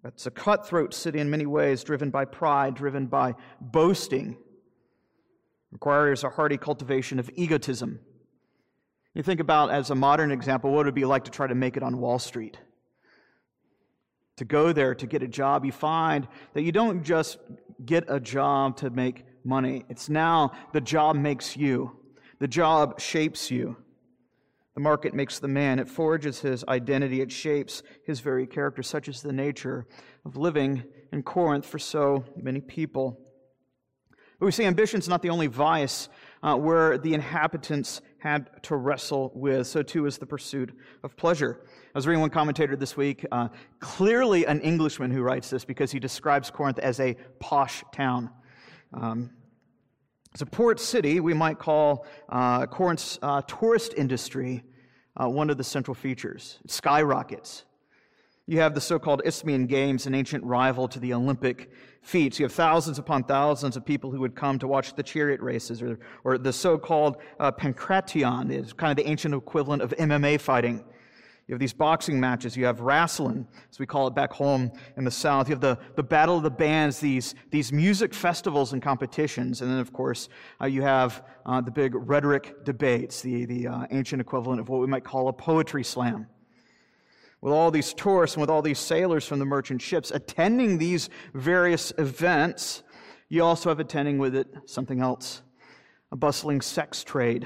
It's 0.03 0.25
a 0.25 0.31
cutthroat 0.31 0.93
city 0.93 1.19
in 1.19 1.29
many 1.29 1.45
ways, 1.45 1.83
driven 1.83 2.09
by 2.09 2.25
pride, 2.25 2.75
driven 2.75 3.07
by 3.07 3.35
boasting. 3.61 4.37
Requires 5.71 6.23
a 6.23 6.29
hearty 6.29 6.57
cultivation 6.57 7.19
of 7.19 7.31
egotism. 7.35 7.99
You 9.15 9.23
think 9.23 9.39
about, 9.39 9.71
as 9.71 9.89
a 9.89 9.95
modern 9.95 10.31
example, 10.31 10.71
what 10.71 10.81
it 10.81 10.85
would 10.85 10.95
be 10.95 11.05
like 11.05 11.23
to 11.23 11.31
try 11.31 11.47
to 11.47 11.55
make 11.55 11.77
it 11.77 11.83
on 11.83 11.97
Wall 11.97 12.19
Street 12.19 12.57
to 14.37 14.45
go 14.45 14.73
there 14.73 14.95
to 14.95 15.07
get 15.07 15.21
a 15.21 15.27
job, 15.27 15.65
you 15.65 15.71
find 15.71 16.27
that 16.53 16.63
you 16.63 16.71
don't 16.71 17.03
just 17.03 17.37
get 17.85 18.05
a 18.07 18.19
job 18.19 18.77
to 18.77 18.89
make 18.89 19.25
money. 19.43 19.85
It's 19.89 20.09
now 20.09 20.51
the 20.71 20.81
job 20.81 21.15
makes 21.15 21.57
you, 21.57 21.91
the 22.39 22.47
job 22.47 22.99
shapes 22.99 23.51
you. 23.51 23.77
The 24.75 24.81
market 24.81 25.13
makes 25.13 25.37
the 25.37 25.47
man, 25.47 25.77
it 25.77 25.87
forges 25.87 26.39
his 26.39 26.63
identity, 26.67 27.21
it 27.21 27.31
shapes 27.31 27.83
his 28.05 28.21
very 28.21 28.47
character. 28.47 28.81
Such 28.81 29.07
is 29.07 29.21
the 29.21 29.31
nature 29.31 29.85
of 30.25 30.35
living 30.35 30.83
in 31.11 31.21
Corinth 31.21 31.65
for 31.65 31.77
so 31.77 32.23
many 32.35 32.59
people. 32.59 33.19
But 34.39 34.47
we 34.47 34.51
see 34.51 34.65
ambition 34.65 34.99
is 34.99 35.07
not 35.07 35.21
the 35.21 35.29
only 35.29 35.47
vice 35.47 36.09
uh, 36.41 36.55
where 36.55 36.97
the 36.97 37.13
inhabitants 37.13 38.01
had 38.23 38.63
to 38.63 38.77
wrestle 38.77 39.31
with. 39.35 39.67
So 39.67 39.83
too 39.83 40.05
is 40.05 40.17
the 40.17 40.25
pursuit 40.25 40.71
of 41.03 41.17
pleasure. 41.17 41.59
I 41.93 41.97
was 41.97 42.07
reading 42.07 42.21
one 42.21 42.29
commentator 42.29 42.77
this 42.77 42.95
week, 42.95 43.25
uh, 43.31 43.49
clearly 43.79 44.45
an 44.45 44.61
Englishman 44.61 45.11
who 45.11 45.21
writes 45.21 45.49
this 45.49 45.65
because 45.65 45.91
he 45.91 45.99
describes 45.99 46.49
Corinth 46.49 46.79
as 46.79 47.01
a 47.01 47.17
posh 47.39 47.83
town. 47.91 48.29
Um, 48.93 49.31
It's 50.31 50.41
a 50.41 50.45
port 50.45 50.79
city. 50.79 51.19
We 51.19 51.33
might 51.33 51.59
call 51.59 52.05
uh, 52.29 52.65
Corinth's 52.67 53.19
uh, 53.21 53.41
tourist 53.41 53.93
industry 53.97 54.63
uh, 55.15 55.27
one 55.27 55.51
of 55.51 55.57
the 55.57 55.63
central 55.63 55.93
features. 55.93 56.59
It 56.63 56.71
skyrockets. 56.71 57.65
You 58.47 58.61
have 58.61 58.73
the 58.73 58.81
so 58.81 58.99
called 58.99 59.21
Isthmian 59.25 59.67
Games, 59.67 60.07
an 60.07 60.15
ancient 60.15 60.43
rival 60.45 60.87
to 60.87 60.99
the 60.99 61.13
Olympic 61.13 61.69
feats. 62.03 62.37
You 62.37 62.45
have 62.45 62.53
thousands 62.53 62.99
upon 62.99 63.23
thousands 63.23 63.75
of 63.75 63.85
people 63.85 64.11
who 64.11 64.19
would 64.19 64.35
come 64.35 64.59
to 64.59 64.67
watch 64.67 64.93
the 64.93 65.03
chariot 65.03 65.41
races, 65.41 65.81
or, 65.81 65.97
or 66.23 66.37
the 66.37 66.53
so 66.53 66.77
called 66.77 67.17
uh, 67.39 67.51
Pankration, 67.51 68.51
is 68.51 68.73
kind 68.73 68.91
of 68.91 69.03
the 69.03 69.09
ancient 69.09 69.33
equivalent 69.33 69.81
of 69.81 69.91
MMA 69.91 70.39
fighting. 70.39 70.83
You 71.47 71.53
have 71.53 71.59
these 71.59 71.73
boxing 71.73 72.19
matches. 72.19 72.55
You 72.55 72.65
have 72.65 72.79
wrestling, 72.79 73.45
as 73.69 73.77
we 73.77 73.85
call 73.85 74.07
it 74.07 74.15
back 74.15 74.31
home 74.31 74.71
in 74.95 75.03
the 75.03 75.11
South. 75.11 75.49
You 75.49 75.55
have 75.55 75.61
the, 75.61 75.77
the 75.95 76.03
Battle 76.03 76.37
of 76.37 76.43
the 76.43 76.49
Bands, 76.49 76.99
these, 76.99 77.35
these 77.51 77.73
music 77.73 78.13
festivals 78.13 78.71
and 78.71 78.81
competitions. 78.81 79.61
And 79.61 79.69
then, 79.69 79.79
of 79.79 79.91
course, 79.91 80.29
uh, 80.61 80.67
you 80.67 80.81
have 80.83 81.25
uh, 81.45 81.59
the 81.59 81.71
big 81.71 81.95
rhetoric 81.95 82.63
debates, 82.63 83.21
the, 83.21 83.45
the 83.45 83.67
uh, 83.67 83.87
ancient 83.91 84.21
equivalent 84.21 84.61
of 84.61 84.69
what 84.69 84.79
we 84.79 84.87
might 84.87 85.03
call 85.03 85.27
a 85.27 85.33
poetry 85.33 85.83
slam 85.83 86.27
with 87.43 87.51
all 87.51 87.71
these 87.71 87.93
tourists 87.93 88.37
and 88.37 88.41
with 88.41 88.49
all 88.49 88.61
these 88.61 88.79
sailors 88.79 89.27
from 89.27 89.37
the 89.37 89.45
merchant 89.45 89.81
ships 89.81 90.11
attending 90.11 90.77
these 90.77 91.09
various 91.33 91.91
events, 91.97 92.83
you 93.27 93.43
also 93.43 93.67
have 93.67 93.81
attending 93.81 94.17
with 94.17 94.33
it 94.33 94.47
something 94.65 95.01
else 95.01 95.41
a 96.13 96.15
bustling 96.15 96.61
sex 96.61 97.03
trade. 97.03 97.45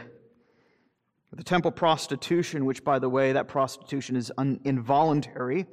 The 1.34 1.44
temple 1.44 1.72
prostitution, 1.72 2.66
which, 2.66 2.84
by 2.84 3.00
the 3.00 3.10
way, 3.10 3.34
that 3.34 3.48
prostitution 3.48 4.16
is 4.16 4.32
un- 4.38 4.60
involuntary, 4.66 5.66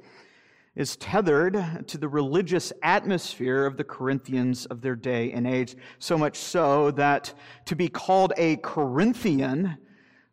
is 0.75 0.95
tethered 0.95 1.87
to 1.87 1.97
the 1.97 2.07
religious 2.07 2.73
atmosphere 2.81 3.67
of 3.67 3.77
the 3.77 3.83
Corinthians 3.83 4.65
of 4.65 4.81
their 4.81 4.95
day 4.95 5.33
and 5.33 5.45
age, 5.45 5.75
so 5.99 6.17
much 6.17 6.37
so 6.37 6.89
that 6.91 7.31
to 7.65 7.75
be 7.75 7.89
called 7.89 8.33
a 8.37 8.55
Corinthian 8.57 9.77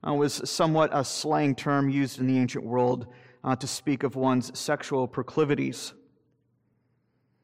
uh, 0.06 0.14
was 0.14 0.48
somewhat 0.48 0.88
a 0.94 1.04
slang 1.04 1.54
term 1.54 1.90
used 1.90 2.18
in 2.18 2.26
the 2.26 2.38
ancient 2.38 2.64
world 2.64 3.06
uh, 3.44 3.56
to 3.56 3.66
speak 3.66 4.02
of 4.02 4.16
one's 4.16 4.56
sexual 4.58 5.06
proclivities. 5.08 5.94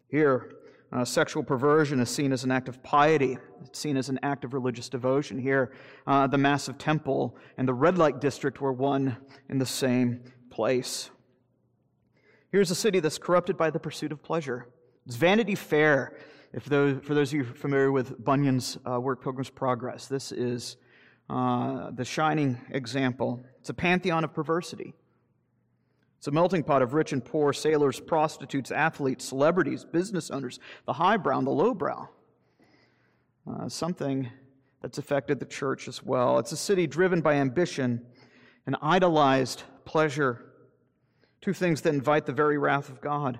Here, 0.09 0.55
uh, 0.90 1.05
sexual 1.05 1.43
perversion 1.43 2.00
is 2.00 2.09
seen 2.09 2.33
as 2.33 2.45
an 2.45 2.50
act 2.50 2.69
of 2.69 2.83
piety. 2.83 3.37
It's 3.62 3.78
seen 3.78 3.97
as 3.97 4.09
an 4.09 4.19
act 4.23 4.45
of 4.45 4.55
religious 4.55 4.88
devotion. 4.88 5.38
Here, 5.38 5.73
uh, 6.07 6.26
the 6.26 6.38
massive 6.38 6.78
temple 6.78 7.37
and 7.59 7.69
the 7.69 7.75
red 7.75 7.99
light 7.99 8.21
district 8.21 8.61
were 8.61 8.73
one 8.73 9.17
in 9.50 9.59
the 9.59 9.67
same 9.67 10.23
place. 10.50 11.11
Here's 12.50 12.71
a 12.71 12.75
city 12.75 13.00
that's 13.00 13.19
corrupted 13.19 13.59
by 13.59 13.71
the 13.71 13.78
pursuit 13.78 14.12
of 14.12 14.23
pleasure. 14.23 14.67
It's 15.07 15.17
Vanity 15.17 15.55
Fair. 15.55 16.17
If 16.55 16.64
those, 16.64 17.05
for 17.05 17.12
those 17.12 17.31
of 17.31 17.38
you 17.38 17.45
familiar 17.45 17.93
with 17.93 18.25
Bunyan's 18.25 18.78
uh, 18.90 18.99
work, 18.99 19.23
Pilgrim's 19.23 19.50
Progress, 19.50 20.07
this 20.07 20.33
is 20.33 20.78
uh, 21.28 21.90
the 21.90 22.07
shining 22.07 22.59
example. 22.71 23.45
It's 23.61 23.69
a 23.69 23.75
pantheon 23.75 24.25
of 24.25 24.33
perversity. 24.33 24.95
It's 26.19 26.27
a 26.27 26.33
melting 26.33 26.65
pot 26.65 26.83
of 26.83 26.95
rich 26.95 27.13
and 27.13 27.25
poor, 27.25 27.53
sailors, 27.53 28.01
prostitutes, 28.01 28.73
athletes, 28.73 29.25
celebrities, 29.25 29.85
business 29.85 30.31
owners, 30.31 30.59
the 30.85 30.93
highbrow 30.95 31.39
and 31.39 31.47
the 31.47 31.53
lowbrow. 31.53 32.09
Uh, 33.49 33.69
something 33.69 34.29
that's 34.83 34.99
affected 34.99 35.39
the 35.39 35.47
church 35.47 35.87
as 35.87 36.03
well. 36.03 36.39
It's 36.39 36.51
a 36.53 36.57
city 36.57 36.87
driven 36.89 37.21
by 37.21 37.35
ambition 37.35 38.05
and 38.67 38.77
idolized 38.83 39.63
pleasure, 39.85 40.45
two 41.41 41.53
things 41.53 41.83
that 41.83 41.95
invite 41.95 42.27
the 42.27 42.33
very 42.33 42.59
wrath 42.59 42.89
of 42.89 43.01
God. 43.01 43.39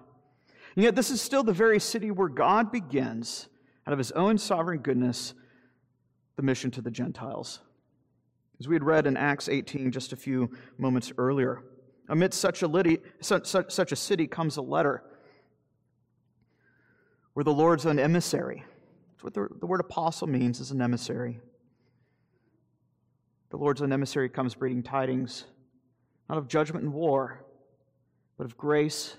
And 0.77 0.85
yet, 0.85 0.95
this 0.95 1.11
is 1.11 1.21
still 1.21 1.43
the 1.43 1.53
very 1.53 1.81
city 1.81 2.13
where 2.13 2.29
God 2.29 2.71
begins, 2.71 3.49
out 3.87 3.93
of 3.93 3.99
his 3.99 4.13
own 4.13 4.39
sovereign 4.39 4.79
goodness, 4.79 5.35
the 6.37 6.43
mission 6.43 6.71
to 6.71 6.81
the 6.81 6.91
Gentiles. 6.91 7.61
As 8.61 8.69
we 8.69 8.77
had 8.77 8.85
read 8.85 9.07
in 9.07 9.17
Acts 9.17 9.49
18 9.49 9.91
just 9.91 10.13
a 10.13 10.17
few 10.17 10.51
moments 10.79 11.13
earlier. 11.19 11.65
Amidst 12.09 12.41
such 12.41 12.63
a, 12.63 12.99
such, 13.21 13.47
such, 13.47 13.71
such 13.71 13.93
a 13.93 13.97
city 13.97 14.27
comes 14.27 14.57
a 14.57 14.63
letter 14.63 15.03
where 17.35 17.45
the 17.45 17.53
Lord's 17.53 17.85
an 17.85 17.99
emissary. 17.99 18.65
That's 19.13 19.25
what 19.25 19.35
the, 19.35 19.49
the 19.61 19.67
word 19.67 19.81
apostle 19.81 20.27
means, 20.27 20.59
is 20.61 20.71
an 20.71 20.81
emissary. 20.81 21.41
The 23.51 23.57
Lord's 23.57 23.81
an 23.81 23.93
emissary 23.93 24.29
comes 24.29 24.55
bringing 24.55 24.83
tidings, 24.83 25.45
not 26.29 26.39
of 26.39 26.49
judgment 26.49 26.85
and 26.85 26.93
war, 26.93 27.45
but 28.37 28.45
of 28.45 28.57
grace 28.57 29.17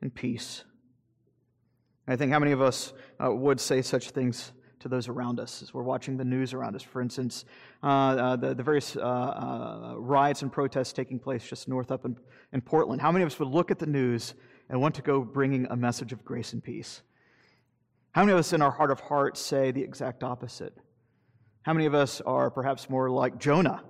and 0.00 0.14
peace. 0.14 0.64
I 2.06 2.16
think 2.16 2.32
how 2.32 2.38
many 2.38 2.52
of 2.52 2.60
us 2.60 2.92
uh, 3.22 3.32
would 3.32 3.60
say 3.60 3.82
such 3.82 4.10
things 4.10 4.52
to 4.80 4.88
those 4.88 5.08
around 5.08 5.38
us 5.38 5.62
as 5.62 5.72
we're 5.72 5.82
watching 5.82 6.16
the 6.16 6.24
news 6.24 6.52
around 6.52 6.74
us. 6.74 6.82
For 6.82 7.00
instance, 7.00 7.44
uh, 7.82 7.86
uh, 7.86 8.36
the, 8.36 8.54
the, 8.54 8.62
various 8.62 8.96
uh, 8.96 9.00
uh, 9.00 9.94
riots 9.96 10.42
and 10.42 10.50
protests 10.50 10.92
taking 10.92 11.18
place 11.18 11.46
just 11.46 11.68
north 11.68 11.90
up 11.90 12.04
in, 12.04 12.16
in 12.52 12.60
Portland. 12.60 13.00
How 13.00 13.12
many 13.12 13.22
of 13.22 13.26
us 13.28 13.38
would 13.38 13.48
look 13.48 13.70
at 13.70 13.78
the 13.78 13.86
news 13.86 14.34
and 14.68 14.80
want 14.80 14.94
to 14.96 15.02
go 15.02 15.20
bringing 15.20 15.66
a 15.70 15.76
message 15.76 16.12
of 16.12 16.24
grace 16.24 16.52
and 16.54 16.64
peace? 16.64 17.02
How 18.12 18.22
many 18.22 18.32
of 18.32 18.38
us 18.38 18.52
in 18.52 18.62
our 18.62 18.70
heart 18.70 18.90
of 18.90 19.00
hearts 19.00 19.38
say 19.40 19.70
the 19.70 19.82
exact 19.82 20.24
opposite? 20.24 20.76
How 21.62 21.74
many 21.74 21.86
of 21.86 21.94
us 21.94 22.20
are 22.22 22.50
perhaps 22.50 22.88
more 22.88 23.10
like 23.10 23.38
Jonah, 23.38 23.84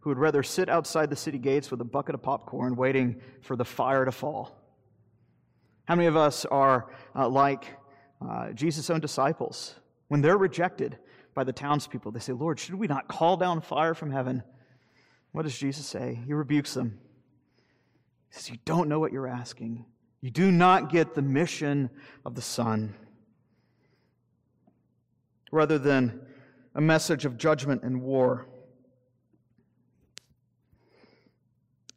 who 0.00 0.10
would 0.10 0.18
rather 0.18 0.42
sit 0.42 0.68
outside 0.68 1.08
the 1.08 1.16
city 1.16 1.38
gates 1.38 1.70
with 1.70 1.80
a 1.80 1.84
bucket 1.84 2.16
of 2.16 2.22
popcorn 2.22 2.74
waiting 2.74 3.20
for 3.42 3.54
the 3.56 3.64
fire 3.64 4.04
to 4.04 4.12
fall? 4.12 4.58
How 5.84 5.94
many 5.94 6.08
of 6.08 6.16
us 6.16 6.44
are 6.44 6.92
uh, 7.14 7.28
like 7.28 7.66
uh, 8.20 8.52
Jesus' 8.52 8.90
own 8.90 9.00
disciples, 9.00 9.76
when 10.12 10.20
they're 10.20 10.36
rejected 10.36 10.98
by 11.34 11.42
the 11.42 11.54
townspeople, 11.54 12.12
they 12.12 12.20
say, 12.20 12.34
Lord, 12.34 12.60
should 12.60 12.74
we 12.74 12.86
not 12.86 13.08
call 13.08 13.38
down 13.38 13.62
fire 13.62 13.94
from 13.94 14.10
heaven? 14.10 14.42
What 15.30 15.44
does 15.44 15.56
Jesus 15.56 15.86
say? 15.86 16.20
He 16.26 16.34
rebukes 16.34 16.74
them. 16.74 16.98
He 18.28 18.34
says, 18.34 18.50
You 18.50 18.58
don't 18.66 18.90
know 18.90 19.00
what 19.00 19.10
you're 19.10 19.26
asking. 19.26 19.86
You 20.20 20.30
do 20.30 20.50
not 20.50 20.92
get 20.92 21.14
the 21.14 21.22
mission 21.22 21.88
of 22.26 22.34
the 22.34 22.42
Son. 22.42 22.94
Rather 25.50 25.78
than 25.78 26.20
a 26.74 26.82
message 26.82 27.24
of 27.24 27.38
judgment 27.38 27.82
and 27.82 28.02
war. 28.02 28.46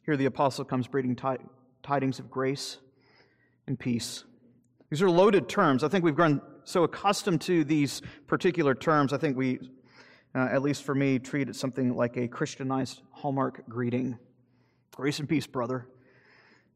Here 0.06 0.16
the 0.16 0.24
apostle 0.24 0.64
comes 0.64 0.88
bringing 0.88 1.18
tidings 1.82 2.18
of 2.18 2.30
grace 2.30 2.78
and 3.66 3.78
peace. 3.78 4.24
These 4.88 5.02
are 5.02 5.10
loaded 5.10 5.50
terms. 5.50 5.84
I 5.84 5.88
think 5.88 6.02
we've 6.02 6.16
grown 6.16 6.40
so 6.66 6.82
accustomed 6.82 7.40
to 7.42 7.62
these 7.62 8.02
particular 8.26 8.74
terms, 8.74 9.12
I 9.12 9.18
think 9.18 9.36
we, 9.36 9.60
uh, 10.34 10.48
at 10.50 10.62
least 10.62 10.82
for 10.82 10.96
me, 10.96 11.20
treat 11.20 11.48
it 11.48 11.54
something 11.54 11.94
like 11.94 12.16
a 12.16 12.26
Christianized 12.26 13.02
Hallmark 13.12 13.62
greeting. 13.68 14.18
Grace 14.96 15.20
and 15.20 15.28
peace, 15.28 15.46
brother. 15.46 15.86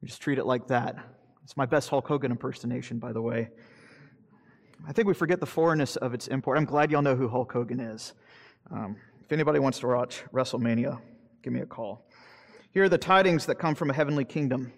We 0.01 0.07
just 0.07 0.23
treat 0.23 0.39
it 0.39 0.47
like 0.47 0.69
that. 0.69 0.97
It's 1.43 1.57
my 1.57 1.67
best 1.67 1.89
Hulk 1.89 2.07
Hogan 2.07 2.31
impersonation, 2.31 3.01
by 3.01 3.13
the 3.13 3.21
way. 3.21 3.51
I 4.87 4.93
think 4.93 5.09
we 5.09 5.15
forget 5.15 5.41
the 5.41 5.47
foreignness 5.47 5.97
of 5.97 6.15
its 6.15 6.29
import. 6.29 6.57
I'm 6.57 6.65
glad 6.67 6.93
y'all 6.93 7.03
know 7.03 7.17
who 7.17 7.29
Hulk 7.29 7.53
Hogan 7.53 7.81
is. 7.81 8.13
Um, 8.71 8.97
if 9.25 9.33
anybody 9.33 9.59
wants 9.59 9.81
to 9.81 9.89
watch 9.89 10.23
WrestleMania, 10.33 11.01
give 11.43 11.53
me 11.53 11.61
a 11.61 11.67
call. 11.67 12.07
Here 12.73 12.85
are 12.85 12.89
the 12.89 12.97
tidings 12.97 13.45
that 13.47 13.57
come 13.57 13.75
from 13.75 13.91
a 13.91 13.93
heavenly 13.93 14.25
kingdom 14.25 14.73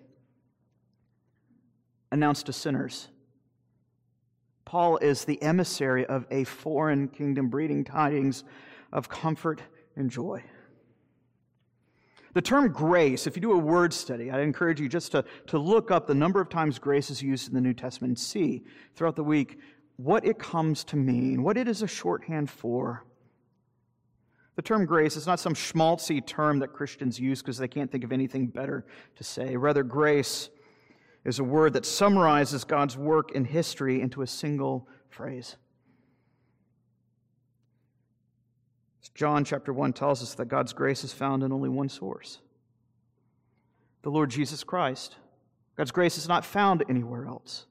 announced 2.11 2.47
to 2.47 2.55
sinners. 2.55 3.09
Paul 4.65 4.99
is 4.99 5.25
the 5.25 5.41
emissary 5.43 6.07
of 6.07 6.27
a 6.31 6.45
foreign 6.45 7.09
kingdom, 7.09 7.49
breeding 7.49 7.85
tidings 7.85 8.45
of 8.93 9.09
comfort 9.09 9.61
and 9.97 10.11
joy. 10.11 10.43
The 12.35 12.43
term 12.43 12.73
grace, 12.73 13.27
if 13.27 13.37
you 13.37 13.43
do 13.43 13.53
a 13.53 13.59
word 13.59 13.93
study, 13.93 14.31
I 14.31 14.41
encourage 14.41 14.81
you 14.81 14.89
just 14.89 15.13
to, 15.13 15.25
to 15.49 15.59
look 15.59 15.91
up 15.91 16.07
the 16.07 16.15
number 16.15 16.41
of 16.41 16.49
times 16.49 16.79
grace 16.79 17.11
is 17.11 17.23
used 17.23 17.49
in 17.49 17.55
the 17.55 17.61
New 17.61 17.75
Testament 17.75 18.11
and 18.11 18.19
see 18.19 18.63
throughout 18.95 19.17
the 19.17 19.25
week 19.25 19.59
what 19.97 20.25
it 20.25 20.39
comes 20.39 20.83
to 20.85 20.97
mean, 20.97 21.43
what 21.43 21.59
it 21.59 21.69
is 21.69 21.83
a 21.83 21.87
shorthand 21.87 22.49
for. 22.49 23.05
The 24.57 24.63
term 24.63 24.87
grace 24.87 25.17
is 25.17 25.27
not 25.27 25.41
some 25.41 25.55
schmaltzy 25.55 26.25
term 26.27 26.59
that 26.61 26.73
Christians 26.73 27.21
use 27.21 27.43
because 27.43 27.59
they 27.59 27.69
can't 27.69 27.91
think 27.91 28.05
of 28.05 28.13
anything 28.13 28.47
better 28.47 28.87
to 29.17 29.25
say. 29.25 29.57
Rather, 29.57 29.83
grace 29.83 30.49
is 31.25 31.39
a 31.39 31.45
word 31.45 31.75
that 31.75 31.87
summarizes 31.87 32.65
God's 32.65 32.97
work 32.97 33.33
in 33.33 33.45
history 33.45 34.01
into 34.01 34.23
a 34.23 34.27
single 34.27 34.89
phrase. 35.09 35.57
John 39.15 39.45
chapter 39.45 39.73
1 39.73 39.93
tells 39.93 40.23
us 40.23 40.35
that 40.35 40.47
God's 40.47 40.73
grace 40.73 41.05
is 41.05 41.13
found 41.13 41.43
in 41.43 41.53
only 41.53 41.69
one 41.69 41.89
source 41.89 42.39
the 44.03 44.11
Lord 44.11 44.31
Jesus 44.31 44.65
Christ. 44.65 45.17
God's 45.77 45.93
grace 45.93 46.19
is 46.19 46.27
not 46.27 46.45
found 46.45 46.83
anywhere 46.89 47.27
else. 47.27 47.67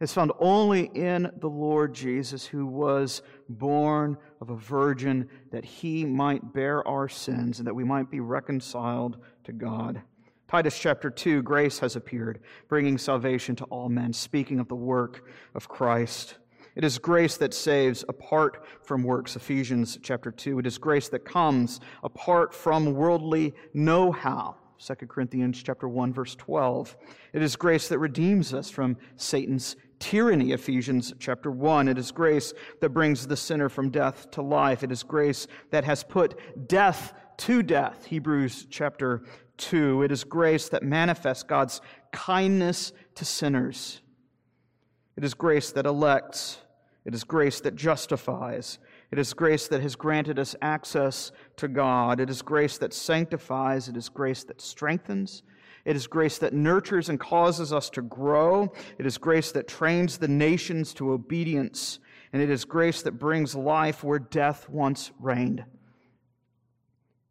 It's 0.00 0.12
found 0.12 0.30
only 0.38 0.84
in 0.94 1.30
the 1.40 1.48
Lord 1.48 1.94
Jesus, 1.94 2.46
who 2.46 2.64
was 2.64 3.22
born 3.48 4.16
of 4.40 4.50
a 4.50 4.56
virgin 4.56 5.28
that 5.50 5.64
he 5.64 6.04
might 6.04 6.52
bear 6.52 6.86
our 6.86 7.08
sins 7.08 7.58
and 7.58 7.66
that 7.66 7.74
we 7.74 7.82
might 7.82 8.08
be 8.08 8.20
reconciled 8.20 9.16
to 9.44 9.52
God. 9.52 10.00
Titus 10.46 10.78
chapter 10.78 11.10
2 11.10 11.42
grace 11.42 11.78
has 11.78 11.96
appeared, 11.96 12.40
bringing 12.68 12.98
salvation 12.98 13.56
to 13.56 13.64
all 13.64 13.88
men, 13.88 14.12
speaking 14.12 14.60
of 14.60 14.68
the 14.68 14.74
work 14.74 15.26
of 15.54 15.68
Christ. 15.68 16.36
It 16.76 16.84
is 16.84 16.98
grace 16.98 17.36
that 17.38 17.54
saves 17.54 18.04
apart 18.08 18.64
from 18.82 19.04
works, 19.04 19.36
Ephesians 19.36 19.98
chapter 20.02 20.30
2. 20.30 20.58
It 20.58 20.66
is 20.66 20.76
grace 20.76 21.08
that 21.08 21.24
comes 21.24 21.80
apart 22.02 22.52
from 22.52 22.92
worldly 22.92 23.54
know 23.72 24.12
how, 24.12 24.56
2 24.78 24.94
Corinthians 25.06 25.62
chapter 25.62 25.88
1 25.88 26.12
verse 26.12 26.34
12. 26.34 26.96
It 27.32 27.42
is 27.42 27.56
grace 27.56 27.88
that 27.88 27.98
redeems 27.98 28.52
us 28.52 28.70
from 28.70 28.98
Satan's 29.16 29.76
tyranny, 29.98 30.52
Ephesians 30.52 31.14
chapter 31.18 31.50
1. 31.50 31.88
It 31.88 31.96
is 31.96 32.12
grace 32.12 32.52
that 32.80 32.90
brings 32.90 33.26
the 33.26 33.36
sinner 33.36 33.68
from 33.70 33.90
death 33.90 34.30
to 34.32 34.42
life. 34.42 34.82
It 34.82 34.92
is 34.92 35.02
grace 35.02 35.46
that 35.70 35.84
has 35.84 36.04
put 36.04 36.68
death 36.68 37.14
to 37.38 37.62
death, 37.62 38.04
Hebrews 38.04 38.66
chapter 38.68 39.22
2. 39.58 40.02
It 40.02 40.12
is 40.12 40.24
grace 40.24 40.68
that 40.68 40.82
manifests 40.82 41.42
God's 41.42 41.80
kindness 42.12 42.92
to 43.14 43.24
sinners. 43.24 44.00
It 45.16 45.24
is 45.24 45.34
grace 45.34 45.72
that 45.72 45.86
elects. 45.86 46.58
It 47.04 47.14
is 47.14 47.24
grace 47.24 47.60
that 47.60 47.76
justifies. 47.76 48.78
It 49.10 49.18
is 49.18 49.34
grace 49.34 49.68
that 49.68 49.82
has 49.82 49.94
granted 49.94 50.38
us 50.38 50.56
access 50.62 51.30
to 51.56 51.68
God. 51.68 52.18
It 52.18 52.30
is 52.30 52.42
grace 52.42 52.78
that 52.78 52.94
sanctifies. 52.94 53.88
It 53.88 53.96
is 53.96 54.08
grace 54.08 54.42
that 54.44 54.60
strengthens. 54.60 55.42
It 55.84 55.96
is 55.96 56.06
grace 56.06 56.38
that 56.38 56.54
nurtures 56.54 57.10
and 57.10 57.20
causes 57.20 57.72
us 57.72 57.90
to 57.90 58.02
grow. 58.02 58.72
It 58.98 59.06
is 59.06 59.18
grace 59.18 59.52
that 59.52 59.68
trains 59.68 60.16
the 60.18 60.28
nations 60.28 60.94
to 60.94 61.12
obedience. 61.12 61.98
And 62.32 62.42
it 62.42 62.50
is 62.50 62.64
grace 62.64 63.02
that 63.02 63.12
brings 63.12 63.54
life 63.54 64.02
where 64.02 64.18
death 64.18 64.68
once 64.68 65.12
reigned. 65.20 65.64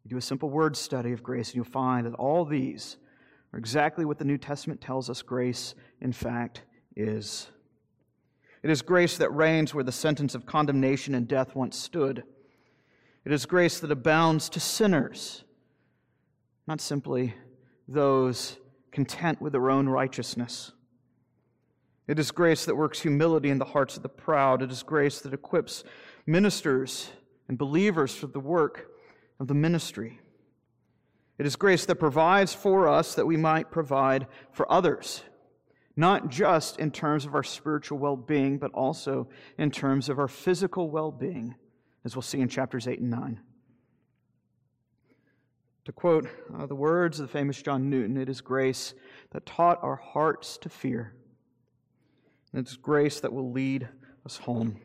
You 0.04 0.10
do 0.10 0.16
a 0.18 0.22
simple 0.22 0.50
word 0.50 0.76
study 0.76 1.12
of 1.12 1.22
grace, 1.22 1.48
and 1.48 1.56
you'll 1.56 1.64
find 1.64 2.06
that 2.06 2.14
all 2.14 2.44
these 2.44 2.98
are 3.52 3.58
exactly 3.58 4.04
what 4.04 4.18
the 4.18 4.24
New 4.24 4.36
Testament 4.36 4.80
tells 4.80 5.08
us 5.08 5.22
grace, 5.22 5.74
in 6.00 6.12
fact, 6.12 6.62
is. 6.94 7.48
It 8.62 8.70
is 8.70 8.82
grace 8.82 9.16
that 9.16 9.32
reigns 9.32 9.74
where 9.74 9.84
the 9.84 9.92
sentence 9.92 10.34
of 10.34 10.44
condemnation 10.44 11.14
and 11.14 11.26
death 11.26 11.54
once 11.54 11.76
stood. 11.76 12.22
It 13.24 13.32
is 13.32 13.46
grace 13.46 13.80
that 13.80 13.90
abounds 13.90 14.50
to 14.50 14.60
sinners, 14.60 15.44
not 16.66 16.80
simply 16.80 17.34
those 17.88 18.58
content 18.90 19.40
with 19.40 19.52
their 19.52 19.70
own 19.70 19.88
righteousness. 19.88 20.72
It 22.06 22.18
is 22.18 22.30
grace 22.30 22.66
that 22.66 22.76
works 22.76 23.00
humility 23.00 23.48
in 23.48 23.58
the 23.58 23.64
hearts 23.64 23.96
of 23.96 24.02
the 24.02 24.10
proud. 24.10 24.60
It 24.60 24.70
is 24.70 24.82
grace 24.82 25.20
that 25.20 25.32
equips 25.32 25.84
ministers 26.26 27.10
and 27.48 27.56
believers 27.56 28.14
for 28.14 28.26
the 28.26 28.40
work 28.40 28.90
of 29.44 29.48
the 29.48 29.54
ministry. 29.54 30.20
It 31.38 31.46
is 31.46 31.56
grace 31.56 31.86
that 31.86 31.96
provides 31.96 32.54
for 32.54 32.88
us 32.88 33.14
that 33.14 33.26
we 33.26 33.36
might 33.36 33.70
provide 33.70 34.26
for 34.52 34.70
others 34.70 35.22
not 35.96 36.28
just 36.28 36.78
in 36.78 36.90
terms 36.90 37.24
of 37.24 37.34
our 37.34 37.42
spiritual 37.42 37.98
well 37.98 38.16
being, 38.16 38.58
but 38.58 38.72
also 38.72 39.28
in 39.58 39.70
terms 39.70 40.08
of 40.08 40.18
our 40.18 40.28
physical 40.28 40.90
well 40.90 41.10
being, 41.10 41.54
as 42.04 42.16
we'll 42.16 42.22
see 42.22 42.40
in 42.40 42.48
chapters 42.48 42.88
8 42.88 43.00
and 43.00 43.10
9. 43.10 43.40
To 45.84 45.92
quote 45.92 46.26
uh, 46.58 46.66
the 46.66 46.74
words 46.74 47.20
of 47.20 47.26
the 47.28 47.32
famous 47.32 47.60
John 47.60 47.90
Newton, 47.90 48.16
it 48.16 48.28
is 48.28 48.40
grace 48.40 48.94
that 49.32 49.44
taught 49.44 49.82
our 49.82 49.96
hearts 49.96 50.56
to 50.58 50.68
fear. 50.68 51.14
And 52.52 52.66
it's 52.66 52.76
grace 52.76 53.20
that 53.20 53.32
will 53.32 53.52
lead 53.52 53.88
us 54.24 54.38
home. 54.38 54.80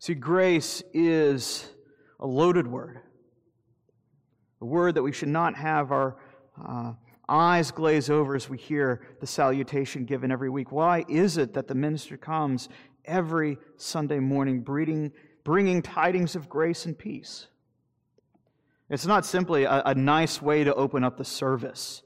See, 0.00 0.14
grace 0.14 0.82
is 0.92 1.70
a 2.18 2.26
loaded 2.26 2.66
word, 2.66 3.00
a 4.64 4.66
word 4.66 4.94
that 4.94 5.02
we 5.02 5.12
should 5.12 5.28
not 5.28 5.54
have 5.54 5.92
our 5.92 6.16
uh, 6.66 6.94
eyes 7.28 7.70
glaze 7.70 8.08
over 8.08 8.34
as 8.34 8.48
we 8.48 8.56
hear 8.56 9.06
the 9.20 9.26
salutation 9.26 10.06
given 10.06 10.32
every 10.32 10.48
week. 10.48 10.72
Why 10.72 11.04
is 11.06 11.36
it 11.36 11.52
that 11.52 11.68
the 11.68 11.74
minister 11.74 12.16
comes 12.16 12.70
every 13.04 13.58
Sunday 13.76 14.20
morning 14.20 14.62
bringing, 14.62 15.12
bringing 15.44 15.82
tidings 15.82 16.34
of 16.34 16.48
grace 16.48 16.86
and 16.86 16.96
peace? 16.96 17.48
It's 18.88 19.04
not 19.04 19.26
simply 19.26 19.64
a, 19.64 19.82
a 19.84 19.94
nice 19.94 20.40
way 20.40 20.64
to 20.64 20.74
open 20.74 21.04
up 21.04 21.18
the 21.18 21.26
service. 21.26 22.02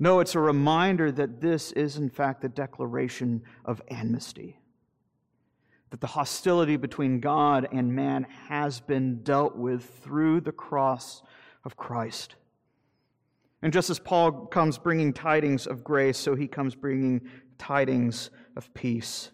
No, 0.00 0.18
it's 0.18 0.34
a 0.34 0.40
reminder 0.40 1.12
that 1.12 1.40
this 1.40 1.70
is, 1.70 1.98
in 1.98 2.10
fact, 2.10 2.42
the 2.42 2.48
declaration 2.48 3.42
of 3.64 3.80
amnesty. 3.92 4.58
That 5.96 6.02
the 6.02 6.08
hostility 6.08 6.76
between 6.76 7.20
God 7.20 7.68
and 7.72 7.96
man 7.96 8.26
has 8.50 8.80
been 8.80 9.22
dealt 9.22 9.56
with 9.56 9.82
through 10.04 10.42
the 10.42 10.52
cross 10.52 11.22
of 11.64 11.78
Christ. 11.78 12.34
And 13.62 13.72
just 13.72 13.88
as 13.88 13.98
Paul 13.98 14.44
comes 14.44 14.76
bringing 14.76 15.14
tidings 15.14 15.66
of 15.66 15.82
grace, 15.82 16.18
so 16.18 16.34
he 16.34 16.48
comes 16.48 16.74
bringing 16.74 17.22
tidings 17.56 18.28
of 18.58 18.74
peace. 18.74 19.30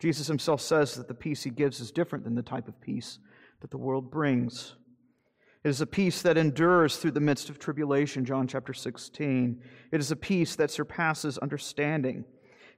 Jesus 0.00 0.26
himself 0.26 0.60
says 0.60 0.96
that 0.96 1.08
the 1.08 1.14
peace 1.14 1.42
he 1.42 1.48
gives 1.48 1.80
is 1.80 1.90
different 1.90 2.24
than 2.24 2.34
the 2.34 2.42
type 2.42 2.68
of 2.68 2.78
peace 2.78 3.20
that 3.60 3.70
the 3.70 3.78
world 3.78 4.10
brings. 4.10 4.74
It 5.64 5.70
is 5.70 5.80
a 5.80 5.86
peace 5.86 6.20
that 6.20 6.36
endures 6.36 6.98
through 6.98 7.12
the 7.12 7.20
midst 7.20 7.48
of 7.48 7.58
tribulation, 7.58 8.26
John 8.26 8.46
chapter 8.46 8.74
16. 8.74 9.62
It 9.92 9.98
is 9.98 10.10
a 10.10 10.16
peace 10.16 10.56
that 10.56 10.70
surpasses 10.70 11.38
understanding. 11.38 12.26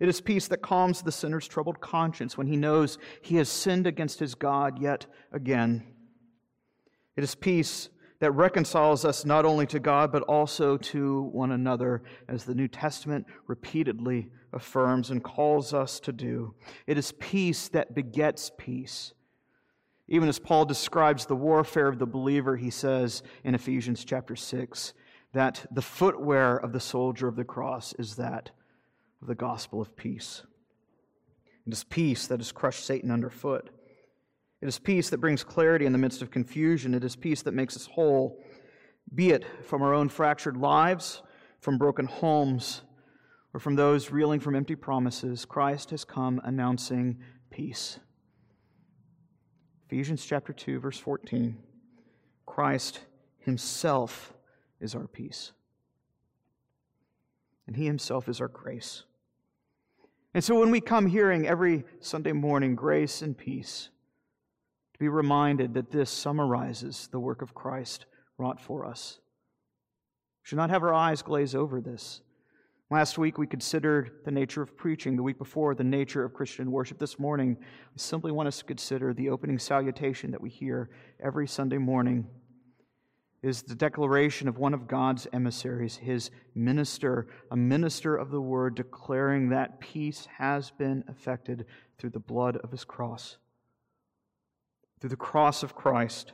It 0.01 0.09
is 0.09 0.21
peace 0.23 0.49
that 0.49 0.63
calms 0.63 1.03
the 1.03 1.13
sinner's 1.13 1.47
troubled 1.47 1.81
conscience 1.81 2.37
when 2.37 2.47
he 2.47 2.57
knows 2.57 2.99
he 3.21 3.37
has 3.37 3.51
sinned 3.51 3.87
against 3.87 4.19
his 4.19 4.35
God 4.35 4.81
yet 4.81 5.07
again. 5.31 5.85
It 7.17 7.23
is 7.23 7.35
peace 7.35 7.91
that 8.21 8.33
reconciles 8.33 9.05
us 9.05 9.27
not 9.27 9.45
only 9.45 9.67
to 9.67 9.79
God, 9.79 10.11
but 10.11 10.23
also 10.23 10.79
to 10.79 11.23
one 11.33 11.53
another, 11.53 12.03
as 12.29 12.45
the 12.45 12.55
New 12.55 12.69
Testament 12.69 13.27
repeatedly 13.47 14.31
affirms 14.53 15.11
and 15.11 15.23
calls 15.23 15.75
us 15.75 16.01
to 16.01 16.13
do. 16.13 16.55
It 16.87 16.99
is 16.99 17.13
peace 17.13 17.69
that 17.69 17.95
begets 17.95 18.51
peace. 18.59 19.13
Even 20.09 20.29
as 20.29 20.39
Paul 20.39 20.65
describes 20.65 21.27
the 21.27 21.37
warfare 21.37 21.89
of 21.89 21.99
the 21.99 22.07
believer, 22.07 22.57
he 22.57 22.71
says 22.71 23.23
in 23.45 23.55
Ephesians 23.55 24.05
chapter 24.05 24.35
6 24.35 24.93
that 25.33 25.67
the 25.71 25.83
footwear 25.83 26.57
of 26.57 26.73
the 26.73 26.81
soldier 26.81 27.29
of 27.29 27.37
the 27.37 27.45
cross 27.45 27.95
is 27.99 28.17
that 28.17 28.51
of 29.21 29.29
the 29.29 29.35
gospel 29.35 29.81
of 29.81 29.97
peace. 29.97 30.43
It 31.67 31.73
is 31.73 31.85
peace 31.85 32.27
that 32.27 32.41
has 32.41 32.53
crushed 32.53 32.85
Satan 32.85 33.11
underfoot. 33.11 33.71
It 34.61 34.69
is 34.69 34.79
peace 34.79 35.11
that 35.11 35.19
brings 35.19 35.45
clarity 35.45 35.87
in 35.87 35.93
the 35.93 35.99
midst 35.99 36.23
of 36.23 36.31
confusion. 36.31 36.95
It 36.95 37.05
is 37.05 37.17
peace 37.17 37.43
that 37.43 37.55
makes 37.55 37.77
us 37.77 37.87
whole, 37.87 38.43
be 39.15 39.31
it 39.31 39.45
from 39.65 39.83
our 39.83 39.95
own 39.95 40.09
fractured 40.09 40.57
lives, 40.57 41.23
from 41.61 41.79
broken 41.79 42.07
homes, 42.07 42.83
or 43.53 43.61
from 43.61 43.77
those 43.77 44.11
reeling 44.11 44.41
from 44.41 44.55
empty 44.55 44.77
promises. 44.77 45.45
Christ 45.45 45.91
has 45.91 46.05
come 46.05 46.41
announcing 46.45 47.19
peace. 47.51 47.99
Ephesians 49.87 50.25
chapter 50.25 50.53
2 50.53 50.79
verse 50.79 50.99
14. 50.99 51.57
Christ 52.47 53.01
himself 53.39 54.33
is 54.81 54.95
our 54.95 55.07
peace. 55.07 55.53
And 57.67 57.77
he 57.77 57.87
himself 57.87 58.29
is 58.29 58.41
our 58.41 58.49
grace. 58.49 59.05
And 60.33 60.45
so 60.45 60.59
when 60.59 60.71
we 60.71 60.81
come 60.81 61.07
hearing 61.07 61.47
every 61.47 61.85
Sunday 62.01 62.33
morning 62.33 62.77
grace 62.77 63.21
and 63.23 63.37
peace, 63.37 63.91
to 64.93 64.99
be 64.99 65.09
reminded 65.09 65.75
that 65.75 65.91
this 65.91 66.11
summarizes 66.11 67.09
the 67.11 67.19
work 67.19 67.43
of 67.43 67.55
Christ 67.55 68.07
wrought 68.39 68.61
for 68.61 68.87
us. 68.87 69.19
We 70.43 70.49
should 70.49 70.57
not 70.57 70.71
have 70.71 70.83
our 70.83 70.95
eyes 70.95 71.23
glaze 71.23 71.55
over 71.55 71.81
this. 71.81 72.21
Last 72.91 73.19
week 73.19 73.39
we 73.39 73.47
considered 73.47 74.11
the 74.25 74.31
nature 74.31 74.63
of 74.63 74.77
preaching. 74.77 75.17
The 75.17 75.23
week 75.23 75.39
before, 75.39 75.75
the 75.75 75.85
nature 75.85 76.25
of 76.25 76.35
Christian 76.35 76.71
worship. 76.73 76.99
This 76.99 77.19
morning, 77.19 77.57
I 77.61 77.65
simply 77.97 78.33
want 78.33 78.49
us 78.49 78.59
to 78.59 78.65
consider 78.65 79.13
the 79.13 79.31
opening 79.31 79.59
salutation 79.59 80.31
that 80.33 80.41
we 80.41 80.51
hear 80.51 80.91
every 81.23 81.47
Sunday 81.47 81.79
morning 81.79 82.27
is 83.43 83.63
the 83.63 83.75
declaration 83.75 84.49
of 84.49 84.59
one 84.59 84.75
of 84.75 84.87
God's 84.87 85.27
emissaries, 85.33 85.97
his 85.97 86.31
minister, 86.55 87.27
a 87.51 87.57
minister 87.57 88.17
of 88.17 88.31
the 88.31 88.41
word, 88.41 88.75
declaring 88.75 89.49
that 89.49 89.81
peace 89.81 90.29
has 90.39 90.71
been 90.71 91.05
effected 91.09 91.65
through 91.99 92.11
the 92.11 92.21
blood 92.21 92.59
of 92.59 92.71
his 92.71 92.85
cross 92.85 93.39
through 95.01 95.11
the 95.11 95.17
cross 95.17 95.63
of 95.63 95.75
Christ. 95.75 96.33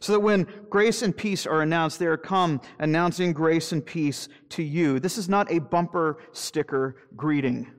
So 0.00 0.12
that 0.12 0.20
when 0.20 0.46
grace 0.70 1.02
and 1.02 1.14
peace 1.16 1.46
are 1.46 1.60
announced, 1.60 1.98
they 1.98 2.06
are 2.06 2.16
come 2.16 2.60
announcing 2.78 3.32
grace 3.32 3.72
and 3.72 3.84
peace 3.84 4.28
to 4.50 4.62
you. 4.62 5.00
This 5.00 5.18
is 5.18 5.28
not 5.28 5.50
a 5.50 5.58
bumper 5.58 6.18
sticker 6.32 6.96
greeting. 7.16 7.70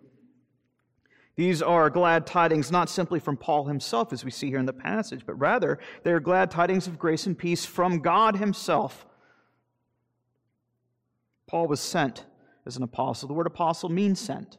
These 1.35 1.61
are 1.61 1.89
glad 1.89 2.27
tidings 2.27 2.71
not 2.71 2.89
simply 2.89 3.19
from 3.19 3.37
Paul 3.37 3.65
himself, 3.65 4.13
as 4.13 4.23
we 4.23 4.31
see 4.31 4.49
here 4.49 4.59
in 4.59 4.65
the 4.65 4.73
passage, 4.73 5.23
but 5.25 5.39
rather 5.39 5.79
they 6.03 6.11
are 6.11 6.19
glad 6.19 6.51
tidings 6.51 6.87
of 6.87 6.99
grace 6.99 7.25
and 7.25 7.37
peace 7.37 7.65
from 7.65 7.99
God 7.99 8.37
himself. 8.37 9.05
Paul 11.47 11.67
was 11.67 11.79
sent 11.79 12.25
as 12.65 12.77
an 12.77 12.83
apostle. 12.83 13.27
The 13.27 13.33
word 13.33 13.47
apostle 13.47 13.89
means 13.89 14.19
sent 14.19 14.57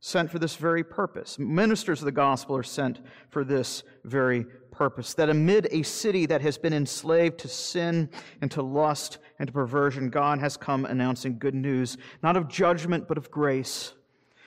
sent 0.00 0.30
for 0.30 0.38
this 0.38 0.56
very 0.56 0.84
purpose. 0.84 1.38
Ministers 1.38 2.00
of 2.00 2.04
the 2.04 2.12
gospel 2.12 2.56
are 2.56 2.62
sent 2.62 3.00
for 3.30 3.44
this 3.44 3.82
very 4.04 4.44
purpose. 4.70 5.14
That 5.14 5.28
amid 5.28 5.66
a 5.70 5.82
city 5.82 6.26
that 6.26 6.40
has 6.40 6.56
been 6.56 6.72
enslaved 6.72 7.38
to 7.38 7.48
sin 7.48 8.08
and 8.40 8.50
to 8.52 8.62
lust 8.62 9.18
and 9.38 9.48
to 9.48 9.52
perversion, 9.52 10.10
God 10.10 10.38
has 10.38 10.56
come 10.56 10.84
announcing 10.84 11.38
good 11.38 11.54
news, 11.54 11.96
not 12.22 12.36
of 12.36 12.48
judgment, 12.48 13.08
but 13.08 13.18
of 13.18 13.30
grace, 13.30 13.94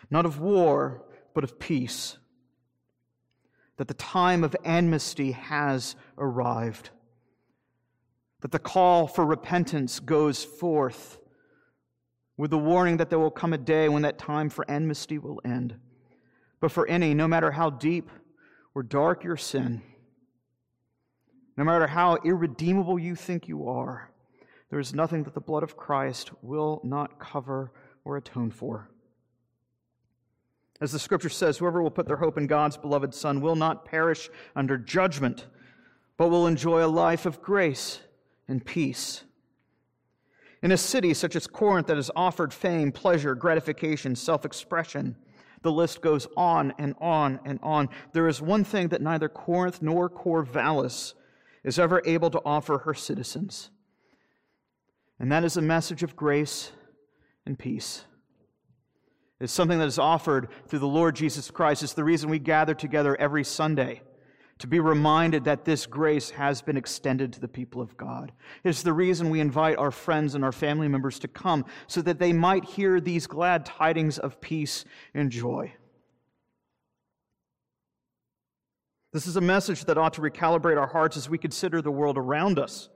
not 0.09 0.25
of 0.25 0.39
war, 0.39 1.03
but 1.33 1.43
of 1.43 1.59
peace. 1.59 2.17
That 3.77 3.87
the 3.87 3.93
time 3.93 4.43
of 4.43 4.55
amnesty 4.63 5.31
has 5.31 5.95
arrived. 6.17 6.89
That 8.41 8.51
the 8.51 8.59
call 8.59 9.07
for 9.07 9.25
repentance 9.25 9.99
goes 9.99 10.43
forth 10.43 11.17
with 12.37 12.51
the 12.51 12.57
warning 12.57 12.97
that 12.97 13.09
there 13.09 13.19
will 13.19 13.31
come 13.31 13.53
a 13.53 13.57
day 13.57 13.87
when 13.87 14.01
that 14.01 14.17
time 14.17 14.49
for 14.49 14.69
amnesty 14.69 15.17
will 15.17 15.39
end. 15.45 15.75
But 16.59 16.71
for 16.71 16.87
any, 16.87 17.13
no 17.13 17.27
matter 17.27 17.51
how 17.51 17.69
deep 17.69 18.09
or 18.73 18.83
dark 18.83 19.23
your 19.23 19.37
sin, 19.37 19.81
no 21.57 21.63
matter 21.63 21.87
how 21.87 22.17
irredeemable 22.23 22.97
you 22.97 23.15
think 23.15 23.47
you 23.47 23.67
are, 23.67 24.11
there 24.69 24.79
is 24.79 24.93
nothing 24.93 25.23
that 25.23 25.33
the 25.33 25.41
blood 25.41 25.63
of 25.63 25.75
Christ 25.77 26.31
will 26.41 26.81
not 26.83 27.19
cover 27.19 27.71
or 28.05 28.17
atone 28.17 28.51
for. 28.51 28.89
As 30.81 30.91
the 30.91 30.99
scripture 30.99 31.29
says, 31.29 31.59
whoever 31.59 31.83
will 31.83 31.91
put 31.91 32.07
their 32.07 32.17
hope 32.17 32.39
in 32.39 32.47
God's 32.47 32.75
beloved 32.75 33.13
Son 33.13 33.39
will 33.39 33.55
not 33.55 33.85
perish 33.85 34.29
under 34.55 34.79
judgment, 34.79 35.45
but 36.17 36.29
will 36.29 36.47
enjoy 36.47 36.83
a 36.83 36.87
life 36.87 37.27
of 37.27 37.41
grace 37.41 38.01
and 38.47 38.65
peace. 38.65 39.23
In 40.63 40.71
a 40.71 40.77
city 40.77 41.13
such 41.13 41.35
as 41.35 41.45
Corinth 41.45 41.87
that 41.87 41.97
has 41.97 42.09
offered 42.15 42.51
fame, 42.51 42.91
pleasure, 42.91 43.35
gratification, 43.35 44.15
self 44.15 44.43
expression, 44.43 45.15
the 45.61 45.71
list 45.71 46.01
goes 46.01 46.27
on 46.35 46.73
and 46.79 46.95
on 46.99 47.39
and 47.45 47.59
on. 47.61 47.89
There 48.13 48.27
is 48.27 48.41
one 48.41 48.63
thing 48.63 48.87
that 48.87 49.01
neither 49.01 49.29
Corinth 49.29 49.83
nor 49.83 50.09
Corvallis 50.09 51.13
is 51.63 51.77
ever 51.77 52.01
able 52.05 52.31
to 52.31 52.41
offer 52.43 52.79
her 52.79 52.95
citizens, 52.95 53.69
and 55.19 55.31
that 55.31 55.43
is 55.43 55.57
a 55.57 55.61
message 55.61 56.01
of 56.01 56.15
grace 56.15 56.71
and 57.45 57.57
peace. 57.57 58.05
It's 59.41 59.51
something 59.51 59.79
that 59.79 59.87
is 59.87 59.97
offered 59.97 60.49
through 60.67 60.79
the 60.79 60.87
Lord 60.87 61.15
Jesus 61.15 61.49
Christ. 61.49 61.81
It's 61.81 61.93
the 61.93 62.03
reason 62.03 62.29
we 62.29 62.37
gather 62.37 62.75
together 62.75 63.19
every 63.19 63.43
Sunday 63.43 64.03
to 64.59 64.67
be 64.67 64.79
reminded 64.79 65.45
that 65.45 65.65
this 65.65 65.87
grace 65.87 66.29
has 66.29 66.61
been 66.61 66.77
extended 66.77 67.33
to 67.33 67.39
the 67.39 67.47
people 67.47 67.81
of 67.81 67.97
God. 67.97 68.31
It's 68.63 68.83
the 68.83 68.93
reason 68.93 69.31
we 69.31 69.39
invite 69.39 69.79
our 69.79 69.89
friends 69.89 70.35
and 70.35 70.45
our 70.45 70.51
family 70.51 70.87
members 70.87 71.17
to 71.19 71.27
come 71.27 71.65
so 71.87 72.03
that 72.03 72.19
they 72.19 72.31
might 72.31 72.65
hear 72.65 73.01
these 73.01 73.25
glad 73.25 73.65
tidings 73.65 74.19
of 74.19 74.39
peace 74.39 74.85
and 75.15 75.31
joy. 75.31 75.73
This 79.11 79.25
is 79.25 79.37
a 79.37 79.41
message 79.41 79.85
that 79.85 79.97
ought 79.97 80.13
to 80.13 80.21
recalibrate 80.21 80.77
our 80.77 80.87
hearts 80.87 81.17
as 81.17 81.27
we 81.27 81.39
consider 81.39 81.81
the 81.81 81.91
world 81.91 82.19
around 82.19 82.59
us. 82.59 82.89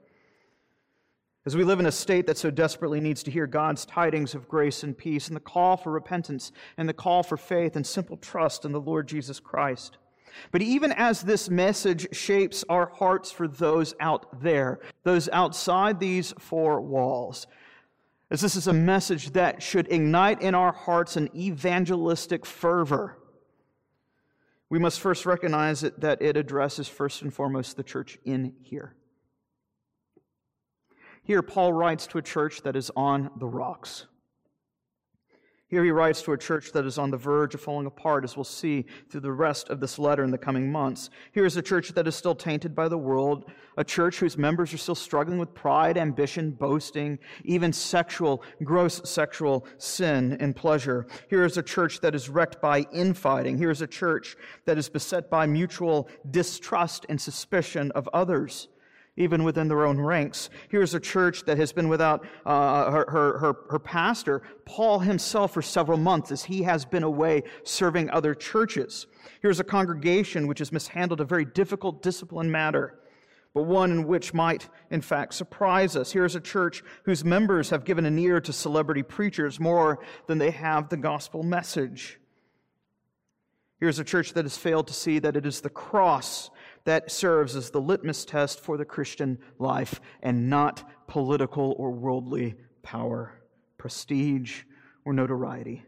As 1.46 1.56
we 1.56 1.64
live 1.64 1.80
in 1.80 1.86
a 1.86 1.92
state 1.92 2.26
that 2.26 2.36
so 2.36 2.50
desperately 2.50 3.00
needs 3.00 3.22
to 3.22 3.30
hear 3.30 3.46
God's 3.46 3.86
tidings 3.86 4.34
of 4.34 4.48
grace 4.48 4.82
and 4.82 4.98
peace, 4.98 5.28
and 5.28 5.36
the 5.36 5.40
call 5.40 5.76
for 5.76 5.92
repentance, 5.92 6.50
and 6.76 6.88
the 6.88 6.92
call 6.92 7.22
for 7.22 7.36
faith 7.36 7.76
and 7.76 7.86
simple 7.86 8.16
trust 8.16 8.64
in 8.64 8.72
the 8.72 8.80
Lord 8.80 9.06
Jesus 9.06 9.38
Christ. 9.38 9.96
But 10.50 10.60
even 10.60 10.92
as 10.92 11.22
this 11.22 11.48
message 11.48 12.14
shapes 12.14 12.64
our 12.68 12.86
hearts 12.86 13.30
for 13.30 13.46
those 13.46 13.94
out 14.00 14.42
there, 14.42 14.80
those 15.04 15.28
outside 15.28 16.00
these 16.00 16.34
four 16.38 16.80
walls, 16.80 17.46
as 18.30 18.40
this 18.40 18.56
is 18.56 18.66
a 18.66 18.72
message 18.72 19.30
that 19.30 19.62
should 19.62 19.90
ignite 19.90 20.42
in 20.42 20.54
our 20.54 20.72
hearts 20.72 21.16
an 21.16 21.30
evangelistic 21.34 22.44
fervor 22.44 23.16
we 24.68 24.78
must 24.78 25.00
first 25.00 25.26
recognize 25.26 25.80
that 25.80 26.20
it 26.20 26.36
addresses 26.36 26.88
first 26.88 27.22
and 27.22 27.32
foremost 27.32 27.76
the 27.76 27.84
church 27.84 28.18
in 28.24 28.54
here. 28.62 28.94
Here, 31.26 31.42
Paul 31.42 31.72
writes 31.72 32.06
to 32.08 32.18
a 32.18 32.22
church 32.22 32.62
that 32.62 32.76
is 32.76 32.92
on 32.94 33.30
the 33.36 33.48
rocks. 33.48 34.06
Here 35.68 35.82
he 35.82 35.90
writes 35.90 36.22
to 36.22 36.32
a 36.32 36.38
church 36.38 36.70
that 36.70 36.86
is 36.86 36.98
on 36.98 37.10
the 37.10 37.16
verge 37.16 37.52
of 37.52 37.60
falling 37.60 37.86
apart, 37.86 38.22
as 38.22 38.36
we'll 38.36 38.44
see 38.44 38.86
through 39.10 39.22
the 39.22 39.32
rest 39.32 39.68
of 39.68 39.80
this 39.80 39.98
letter 39.98 40.22
in 40.22 40.30
the 40.30 40.38
coming 40.38 40.70
months. 40.70 41.10
Here 41.32 41.44
is 41.44 41.56
a 41.56 41.62
church 41.62 41.88
that 41.94 42.06
is 42.06 42.14
still 42.14 42.36
tainted 42.36 42.76
by 42.76 42.86
the 42.86 42.96
world, 42.96 43.50
a 43.76 43.82
church 43.82 44.20
whose 44.20 44.38
members 44.38 44.72
are 44.72 44.78
still 44.78 44.94
struggling 44.94 45.40
with 45.40 45.52
pride, 45.52 45.98
ambition, 45.98 46.52
boasting, 46.52 47.18
even 47.42 47.72
sexual, 47.72 48.44
gross 48.62 49.00
sexual 49.10 49.66
sin 49.78 50.36
and 50.38 50.54
pleasure. 50.54 51.08
Here 51.28 51.44
is 51.44 51.56
a 51.56 51.62
church 51.64 52.00
that 52.02 52.14
is 52.14 52.28
wrecked 52.28 52.60
by 52.62 52.86
infighting. 52.92 53.58
Here 53.58 53.70
is 53.70 53.82
a 53.82 53.88
church 53.88 54.36
that 54.66 54.78
is 54.78 54.88
beset 54.88 55.28
by 55.28 55.46
mutual 55.46 56.08
distrust 56.30 57.04
and 57.08 57.20
suspicion 57.20 57.90
of 57.96 58.08
others 58.12 58.68
even 59.16 59.44
within 59.44 59.68
their 59.68 59.86
own 59.86 59.98
ranks. 59.98 60.50
Here's 60.68 60.94
a 60.94 61.00
church 61.00 61.44
that 61.44 61.56
has 61.56 61.72
been 61.72 61.88
without 61.88 62.26
uh, 62.44 62.90
her, 62.90 63.10
her, 63.10 63.38
her, 63.38 63.54
her 63.70 63.78
pastor, 63.78 64.42
Paul 64.64 64.98
himself, 64.98 65.54
for 65.54 65.62
several 65.62 65.98
months 65.98 66.30
as 66.30 66.44
he 66.44 66.62
has 66.64 66.84
been 66.84 67.02
away 67.02 67.44
serving 67.64 68.10
other 68.10 68.34
churches. 68.34 69.06
Here's 69.40 69.60
a 69.60 69.64
congregation 69.64 70.46
which 70.46 70.58
has 70.58 70.72
mishandled 70.72 71.20
a 71.20 71.24
very 71.24 71.44
difficult 71.44 72.02
discipline 72.02 72.50
matter, 72.50 72.98
but 73.54 73.62
one 73.62 73.90
in 73.90 74.06
which 74.06 74.34
might, 74.34 74.68
in 74.90 75.00
fact, 75.00 75.32
surprise 75.32 75.96
us. 75.96 76.12
Here's 76.12 76.34
a 76.34 76.40
church 76.40 76.82
whose 77.04 77.24
members 77.24 77.70
have 77.70 77.84
given 77.84 78.04
an 78.04 78.18
ear 78.18 78.40
to 78.42 78.52
celebrity 78.52 79.02
preachers 79.02 79.58
more 79.58 80.00
than 80.26 80.36
they 80.36 80.50
have 80.50 80.90
the 80.90 80.98
gospel 80.98 81.42
message. 81.42 82.20
Here's 83.78 83.98
a 83.98 84.04
church 84.04 84.32
that 84.34 84.44
has 84.44 84.56
failed 84.56 84.86
to 84.88 84.94
see 84.94 85.18
that 85.18 85.36
it 85.36 85.46
is 85.46 85.60
the 85.60 85.70
cross 85.70 86.50
that 86.86 87.10
serves 87.10 87.56
as 87.56 87.70
the 87.70 87.80
litmus 87.80 88.24
test 88.24 88.60
for 88.60 88.76
the 88.76 88.84
Christian 88.84 89.38
life 89.58 90.00
and 90.22 90.48
not 90.48 90.88
political 91.08 91.74
or 91.78 91.90
worldly 91.90 92.54
power, 92.82 93.32
prestige, 93.76 94.62
or 95.04 95.12
notoriety. 95.12 95.84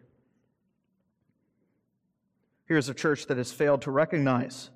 Here's 2.67 2.89
a 2.89 2.95
church 2.95 3.27
that 3.27 3.37
has 3.37 3.53
failed 3.53 3.83
to 3.83 3.93
recognize 3.93 4.71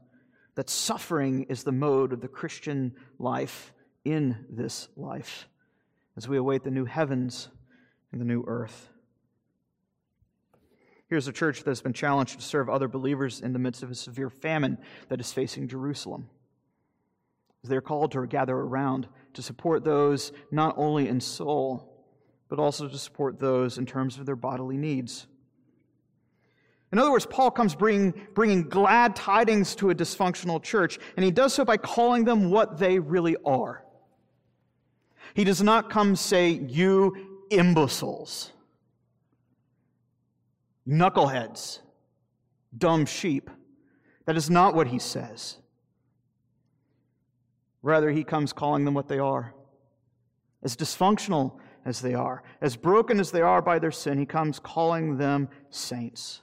that 0.54 0.70
suffering 0.70 1.44
is 1.48 1.64
the 1.64 1.72
mode 1.72 2.12
of 2.12 2.20
the 2.20 2.28
Christian 2.28 2.94
life 3.18 3.72
in 4.04 4.46
this 4.48 4.88
life 4.96 5.48
as 6.16 6.28
we 6.28 6.36
await 6.36 6.62
the 6.62 6.70
new 6.70 6.84
heavens 6.84 7.48
and 8.12 8.20
the 8.20 8.24
new 8.24 8.44
earth. 8.46 8.90
Here's 11.12 11.28
a 11.28 11.32
church 11.32 11.58
that 11.58 11.70
has 11.70 11.82
been 11.82 11.92
challenged 11.92 12.36
to 12.36 12.42
serve 12.42 12.70
other 12.70 12.88
believers 12.88 13.42
in 13.42 13.52
the 13.52 13.58
midst 13.58 13.82
of 13.82 13.90
a 13.90 13.94
severe 13.94 14.30
famine 14.30 14.78
that 15.10 15.20
is 15.20 15.30
facing 15.30 15.68
Jerusalem. 15.68 16.30
They're 17.62 17.82
called 17.82 18.12
to 18.12 18.26
gather 18.26 18.56
around 18.56 19.08
to 19.34 19.42
support 19.42 19.84
those 19.84 20.32
not 20.50 20.72
only 20.78 21.08
in 21.08 21.20
soul, 21.20 22.02
but 22.48 22.58
also 22.58 22.88
to 22.88 22.96
support 22.96 23.38
those 23.38 23.76
in 23.76 23.84
terms 23.84 24.16
of 24.16 24.24
their 24.24 24.36
bodily 24.36 24.78
needs. 24.78 25.26
In 26.92 26.98
other 26.98 27.12
words, 27.12 27.26
Paul 27.26 27.50
comes 27.50 27.74
bringing, 27.74 28.14
bringing 28.32 28.70
glad 28.70 29.14
tidings 29.14 29.74
to 29.74 29.90
a 29.90 29.94
dysfunctional 29.94 30.62
church, 30.62 30.98
and 31.18 31.24
he 31.26 31.30
does 31.30 31.52
so 31.52 31.62
by 31.62 31.76
calling 31.76 32.24
them 32.24 32.48
what 32.48 32.78
they 32.78 32.98
really 32.98 33.36
are. 33.44 33.84
He 35.34 35.44
does 35.44 35.62
not 35.62 35.90
come 35.90 36.16
say, 36.16 36.52
You 36.52 37.44
imbeciles 37.50 38.52
knuckleheads, 40.86 41.80
dumb 42.76 43.06
sheep. 43.06 43.50
That 44.24 44.36
is 44.36 44.48
not 44.48 44.74
what 44.74 44.88
he 44.88 44.98
says. 44.98 45.58
Rather, 47.82 48.10
he 48.10 48.22
comes 48.22 48.52
calling 48.52 48.84
them 48.84 48.94
what 48.94 49.08
they 49.08 49.18
are. 49.18 49.54
As 50.62 50.76
dysfunctional 50.76 51.58
as 51.84 52.00
they 52.00 52.14
are, 52.14 52.44
as 52.60 52.76
broken 52.76 53.18
as 53.18 53.32
they 53.32 53.40
are 53.40 53.60
by 53.60 53.80
their 53.80 53.90
sin, 53.90 54.18
he 54.18 54.26
comes 54.26 54.60
calling 54.60 55.16
them 55.16 55.48
saints. 55.70 56.42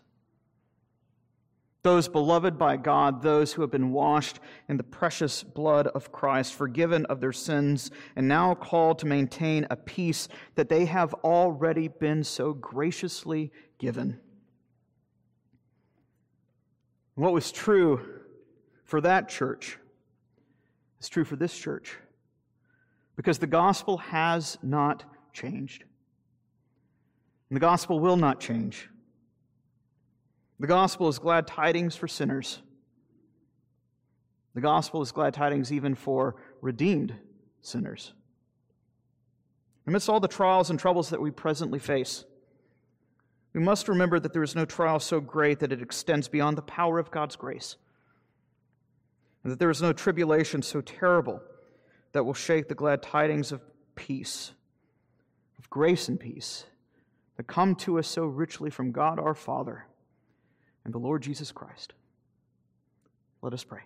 Those 1.81 2.09
beloved 2.09 2.57
by 2.57 2.75
God, 2.75 3.21
those 3.21 3.53
who 3.53 3.61
have 3.61 3.71
been 3.71 3.93
washed 3.93 4.41
in 4.67 4.75
the 4.75 4.83
precious 4.83 5.43
blood 5.43 5.87
of 5.87 6.11
Christ, 6.11 6.53
forgiven 6.53 7.05
of 7.05 7.21
their 7.21 7.31
sins, 7.31 7.89
and 8.17 8.27
now 8.27 8.53
called 8.53 8.99
to 8.99 9.05
maintain 9.05 9.65
a 9.69 9.77
peace 9.77 10.27
that 10.55 10.67
they 10.67 10.83
have 10.85 11.13
already 11.23 11.87
been 11.87 12.25
so 12.25 12.51
graciously 12.51 13.53
given. 13.77 14.19
What 17.19 17.33
was 17.33 17.51
true 17.51 17.99
for 18.85 19.01
that 19.01 19.27
church 19.27 19.77
is 21.01 21.09
true 21.09 21.25
for 21.25 21.35
this 21.35 21.53
church 21.53 21.97
because 23.17 23.39
the 23.39 23.45
gospel 23.45 23.97
has 23.97 24.57
not 24.63 25.03
changed. 25.33 25.83
And 27.49 27.57
the 27.57 27.59
gospel 27.59 27.99
will 27.99 28.15
not 28.15 28.39
change. 28.39 28.89
The 30.61 30.67
gospel 30.67 31.09
is 31.09 31.19
glad 31.19 31.45
tidings 31.45 31.93
for 31.93 32.07
sinners. 32.07 32.61
The 34.55 34.61
gospel 34.61 35.01
is 35.01 35.11
glad 35.11 35.33
tidings 35.33 35.73
even 35.73 35.95
for 35.95 36.37
redeemed 36.61 37.13
sinners. 37.61 38.13
Amidst 39.85 40.07
all 40.07 40.21
the 40.21 40.29
trials 40.29 40.69
and 40.69 40.79
troubles 40.79 41.09
that 41.09 41.19
we 41.19 41.31
presently 41.31 41.79
face, 41.79 42.23
we 43.53 43.61
must 43.61 43.87
remember 43.87 44.19
that 44.19 44.33
there 44.33 44.43
is 44.43 44.55
no 44.55 44.65
trial 44.65 44.99
so 44.99 45.19
great 45.19 45.59
that 45.59 45.71
it 45.71 45.81
extends 45.81 46.27
beyond 46.27 46.57
the 46.57 46.61
power 46.61 46.99
of 46.99 47.11
God's 47.11 47.35
grace, 47.35 47.77
and 49.43 49.51
that 49.51 49.59
there 49.59 49.69
is 49.69 49.81
no 49.81 49.93
tribulation 49.93 50.61
so 50.61 50.81
terrible 50.81 51.41
that 52.11 52.23
will 52.23 52.33
shake 52.33 52.67
the 52.67 52.75
glad 52.75 53.01
tidings 53.01 53.51
of 53.51 53.61
peace, 53.95 54.51
of 55.57 55.69
grace 55.69 56.07
and 56.07 56.19
peace 56.19 56.65
that 57.37 57.47
come 57.47 57.75
to 57.75 57.97
us 57.97 58.07
so 58.07 58.25
richly 58.25 58.69
from 58.69 58.91
God 58.91 59.19
our 59.19 59.33
Father 59.33 59.85
and 60.83 60.93
the 60.93 60.99
Lord 60.99 61.21
Jesus 61.21 61.51
Christ. 61.51 61.93
Let 63.41 63.53
us 63.53 63.63
pray. 63.63 63.81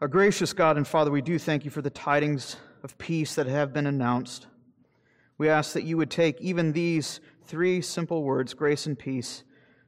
Our 0.00 0.08
gracious 0.08 0.52
God 0.52 0.76
and 0.76 0.86
Father, 0.86 1.10
we 1.10 1.22
do 1.22 1.38
thank 1.38 1.64
you 1.64 1.72
for 1.72 1.82
the 1.82 1.90
tidings 1.90 2.56
of 2.84 2.96
peace 2.98 3.34
that 3.34 3.48
have 3.48 3.72
been 3.72 3.86
announced. 3.86 4.46
We 5.38 5.48
ask 5.48 5.72
that 5.72 5.84
you 5.84 5.96
would 5.96 6.10
take 6.10 6.40
even 6.40 6.72
these 6.72 7.20
three 7.46 7.80
simple 7.80 8.24
words, 8.24 8.54
grace 8.54 8.86
and 8.86 8.98
peace, 8.98 9.44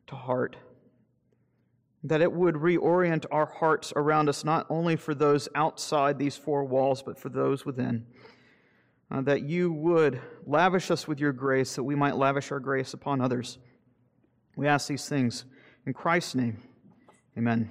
to 0.06 0.14
heart. 0.14 0.56
That 2.04 2.22
it 2.22 2.32
would 2.32 2.54
reorient 2.54 3.26
our 3.30 3.46
hearts 3.46 3.92
around 3.94 4.28
us, 4.28 4.44
not 4.44 4.66
only 4.70 4.96
for 4.96 5.14
those 5.14 5.48
outside 5.54 6.18
these 6.18 6.36
four 6.36 6.64
walls, 6.64 7.02
but 7.02 7.18
for 7.18 7.28
those 7.28 7.66
within. 7.66 8.06
Uh, 9.10 9.20
that 9.22 9.42
you 9.42 9.72
would 9.72 10.20
lavish 10.46 10.90
us 10.90 11.08
with 11.08 11.18
your 11.18 11.32
grace, 11.32 11.74
that 11.74 11.82
we 11.82 11.96
might 11.96 12.16
lavish 12.16 12.52
our 12.52 12.60
grace 12.60 12.94
upon 12.94 13.20
others. 13.20 13.58
We 14.56 14.68
ask 14.68 14.88
these 14.88 15.08
things 15.08 15.44
in 15.84 15.92
Christ's 15.92 16.36
name. 16.36 16.62
Amen. 17.36 17.70